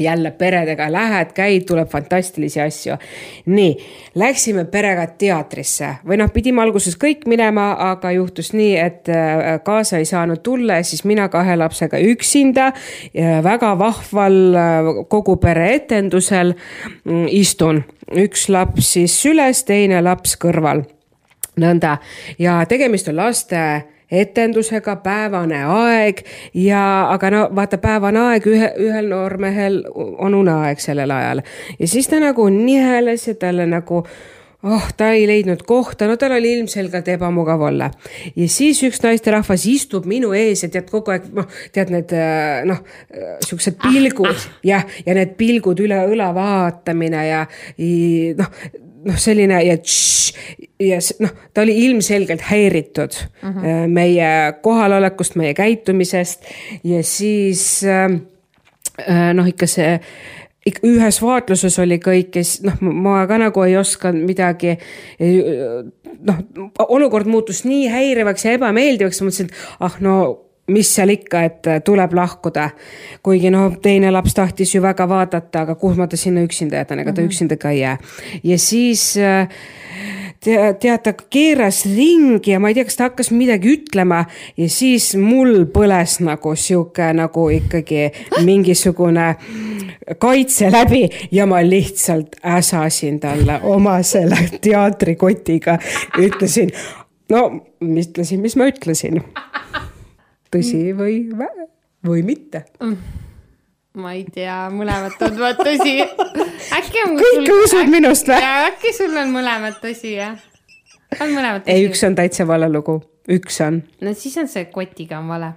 jälle 0.00 0.30
peredega 0.30 0.88
lähed, 0.92 1.32
käid, 1.34 1.66
tuleb 1.68 1.88
fantastilisi 1.88 2.60
asju. 2.60 2.96
nii, 3.46 3.76
läksime 4.14 4.64
perega 4.64 5.06
teatrisse 5.06 5.94
või 6.06 6.20
noh, 6.20 6.30
pidime 6.32 6.62
alguses 6.62 6.96
kõik 7.00 7.26
minema, 7.30 7.72
aga 7.90 8.12
juhtus 8.16 8.52
nii, 8.52 8.76
et 8.76 9.08
äh, 9.08 9.60
kaasa 9.64 9.98
ei 9.98 10.08
saanud 10.08 10.42
tulla 10.42 10.80
ja 10.80 10.84
siis 10.86 11.04
mina 11.04 11.28
kahe 11.28 11.56
lapsega 11.56 11.98
üksinda 11.98 12.72
ja 13.14 13.40
väga 13.44 13.74
vahval 13.78 14.40
äh, 14.54 14.92
kogu 15.08 15.36
pere 15.36 15.74
etendusel 15.74 16.54
mm, 17.04 17.26
istun. 17.30 17.84
üks 18.10 18.48
laps 18.48 18.92
siis 18.92 19.14
süles, 19.22 19.64
teine 19.64 20.00
laps 20.02 20.36
kõrval 20.40 20.82
nõnda 21.60 21.96
ja 22.38 22.60
tegemist 22.68 23.08
on 23.08 23.18
laste 23.20 23.62
etendusega, 24.10 24.96
päevane 25.04 25.62
aeg 25.64 26.24
ja, 26.54 26.82
aga 27.12 27.30
no 27.34 27.44
vaata, 27.56 27.78
päevane 27.78 28.26
aeg 28.32 28.50
ühe, 28.50 28.72
ühel 28.88 29.08
noormehel 29.12 29.82
on 29.94 30.34
uneaeg 30.34 30.82
sellel 30.82 31.10
ajal 31.14 31.44
ja 31.78 31.88
siis 31.88 32.10
ta 32.10 32.20
nagu 32.22 32.48
niheles 32.52 33.28
ja 33.28 33.34
talle 33.38 33.66
nagu 33.70 34.04
oh, 34.62 34.88
ta 34.96 35.10
ei 35.16 35.26
leidnud 35.28 35.62
kohta, 35.66 36.06
no 36.08 36.16
tal 36.20 36.34
oli 36.36 36.52
ilmselgelt 36.58 37.08
ebamugav 37.08 37.62
olla. 37.70 37.90
ja 38.36 38.48
siis 38.48 38.82
üks 38.84 39.02
naisterahvas 39.04 39.64
istub 39.70 40.08
minu 40.10 40.34
ees 40.36 40.64
ja 40.64 40.72
tead 40.72 40.90
kogu 40.90 41.14
aeg 41.14 41.30
noh, 41.36 41.48
tead 41.72 41.92
need 41.94 42.12
äh, 42.16 42.60
noh, 42.68 42.82
siuksed 43.46 43.80
pilgud 43.80 44.28
ah, 44.34 44.36
ah. 44.36 44.60
jah, 44.72 44.86
ja 45.06 45.16
need 45.16 45.34
pilgud 45.40 45.80
üle 45.80 46.02
õla 46.12 46.30
vaatamine 46.36 47.26
ja 47.28 47.44
noh 48.38 48.54
noh, 49.04 49.18
selline 49.20 49.60
ja 49.64 49.76
tš, 49.80 50.34
ja 50.82 50.98
noh, 51.24 51.32
ta 51.54 51.64
oli 51.64 51.76
ilmselgelt 51.86 52.44
häiritud 52.50 53.16
uh 53.20 53.48
mhm. 53.48 53.64
-huh. 53.64 53.86
meie 53.88 54.52
kohalolekust, 54.62 55.36
meie 55.36 55.54
käitumisest 55.54 56.44
ja 56.84 57.02
siis 57.02 57.84
äh, 57.84 59.32
noh, 59.34 59.48
ikka 59.48 59.66
see 59.66 59.98
ühes 60.84 61.22
vaatluses 61.22 61.78
oli 61.78 61.96
kõik 61.98 62.36
siis 62.36 62.60
noh, 62.62 62.76
ma 62.80 63.24
ka 63.26 63.38
nagu 63.40 63.62
ei 63.64 63.76
osanud 63.80 64.26
midagi. 64.28 64.76
noh, 66.20 66.36
olukord 66.88 67.26
muutus 67.26 67.64
nii 67.64 67.88
häirivaks 67.88 68.44
ja 68.44 68.52
ebameeldivaks, 68.58 69.20
ma 69.20 69.30
mõtlesin, 69.30 69.48
et 69.48 69.80
ah 69.80 69.96
no 70.00 70.16
mis 70.70 70.94
seal 70.94 71.14
ikka, 71.16 71.42
et 71.48 71.70
tuleb 71.84 72.14
lahkuda. 72.14 72.70
kuigi 73.22 73.50
noh, 73.50 73.76
teine 73.82 74.10
laps 74.10 74.34
tahtis 74.34 74.74
ju 74.74 74.82
väga 74.82 75.08
vaadata, 75.08 75.66
aga 75.66 75.74
kuhu 75.74 75.98
ma 75.98 76.06
ta 76.06 76.16
sinna 76.16 76.44
üksinda 76.46 76.80
jätan, 76.80 76.98
ega 76.98 77.12
ta 77.12 77.20
mm 77.20 77.26
-hmm. 77.26 77.30
üksinda 77.30 77.56
ka 77.56 77.70
ei 77.70 77.80
jää. 77.80 77.98
ja 78.44 78.58
siis 78.58 79.16
äh, 79.16 79.48
tead, 80.40 81.02
ta 81.04 81.12
keeras 81.12 81.84
ringi 81.84 82.54
ja 82.54 82.60
ma 82.60 82.70
ei 82.70 82.76
tea, 82.76 82.86
kas 82.88 82.96
ta 82.96 83.08
hakkas 83.08 83.30
midagi 83.34 83.74
ütlema 83.74 84.22
ja 84.56 84.68
siis 84.72 85.12
mul 85.20 85.66
põles 85.72 86.16
nagu 86.24 86.54
sihuke 86.56 87.10
nagu 87.16 87.48
ikkagi 87.52 88.08
mingisugune 88.46 89.34
kaitse 90.22 90.70
läbi 90.72 91.04
ja 91.32 91.46
ma 91.46 91.60
lihtsalt 91.66 92.40
äsasin 92.56 93.20
talle 93.20 93.60
oma 93.62 94.00
selle 94.02 94.38
teatrikotiga. 94.64 95.78
ütlesin, 96.18 96.72
no 97.30 97.66
ütlesin, 97.80 98.40
mis 98.40 98.56
ma 98.56 98.70
ütlesin. 98.72 99.20
Tõsi 100.50 100.84
või, 100.96 101.24
või 102.06 102.22
mitte 102.26 102.66
mm 102.80 103.20
ma 103.98 104.12
ei 104.14 104.24
tea, 104.30 104.68
mõlemad 104.70 105.16
tunduvad 105.18 105.58
tõsi. 105.64 105.96
äkki 106.78 107.02
on. 107.06 107.16
kõike 107.18 107.56
usud 107.64 107.82
äkki, 107.82 107.90
minust 107.90 108.28
või? 108.30 108.38
äkki 108.68 108.92
sul 108.94 109.16
on 109.18 109.32
mõlemad 109.34 109.80
tõsi, 109.82 110.14
jah? 110.14 110.38
on 111.16 111.32
mõlemad 111.34 111.64
tõsi? 111.64 111.74
ei, 111.74 111.88
üks 111.88 112.04
on 112.06 112.14
täitsa 112.18 112.46
vale 112.48 112.70
lugu, 112.70 113.00
üks 113.30 113.58
on. 113.66 113.82
no 114.04 114.14
siis 114.14 114.38
on 114.42 114.50
see 114.52 114.68
kotiga 114.70 115.18
on 115.18 115.32
vale. 115.34 115.52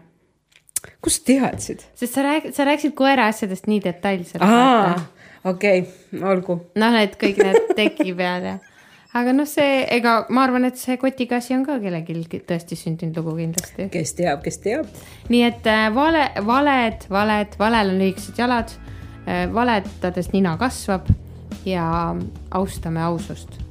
kust 1.06 1.22
sa 1.22 1.30
teadsid? 1.30 1.86
sest 1.94 2.18
sa 2.18 2.26
räägid, 2.26 2.58
sa 2.58 2.66
rääkisid 2.70 2.98
koera 2.98 3.30
asjadest 3.30 3.70
nii 3.70 3.84
detailselt. 3.86 4.42
aa, 4.42 4.98
okei 5.44 5.86
okay,, 5.86 6.24
olgu. 6.34 6.58
noh, 6.74 6.98
need 6.98 7.18
kõik 7.22 7.44
need 7.44 7.76
teki 7.78 8.18
peal 8.18 8.50
ja 8.50 8.60
aga 9.14 9.34
noh, 9.36 9.48
see, 9.50 9.84
ega 9.96 10.16
ma 10.34 10.46
arvan, 10.48 10.68
et 10.70 10.80
see 10.82 10.98
kotiga 11.02 11.40
asi 11.42 11.56
on 11.58 11.66
ka 11.68 11.80
kellelgi 11.84 12.44
tõesti 12.50 12.78
sündinud 12.80 13.20
lugu 13.22 13.38
kindlasti. 13.42 13.90
kes 13.94 14.16
teab, 14.20 14.44
kes 14.46 14.62
teab. 14.64 15.04
nii 15.34 15.44
et 15.50 15.70
äh, 15.70 15.88
vale, 15.96 16.30
valed, 16.46 17.10
valed, 17.14 17.60
valel 17.60 17.94
on 17.94 18.02
lühikesed 18.04 18.40
jalad 18.44 18.74
äh,, 19.28 19.46
valetades 19.54 20.34
nina 20.34 20.58
kasvab 20.62 21.12
ja 21.66 21.86
austame 22.52 23.04
ausust 23.04 23.63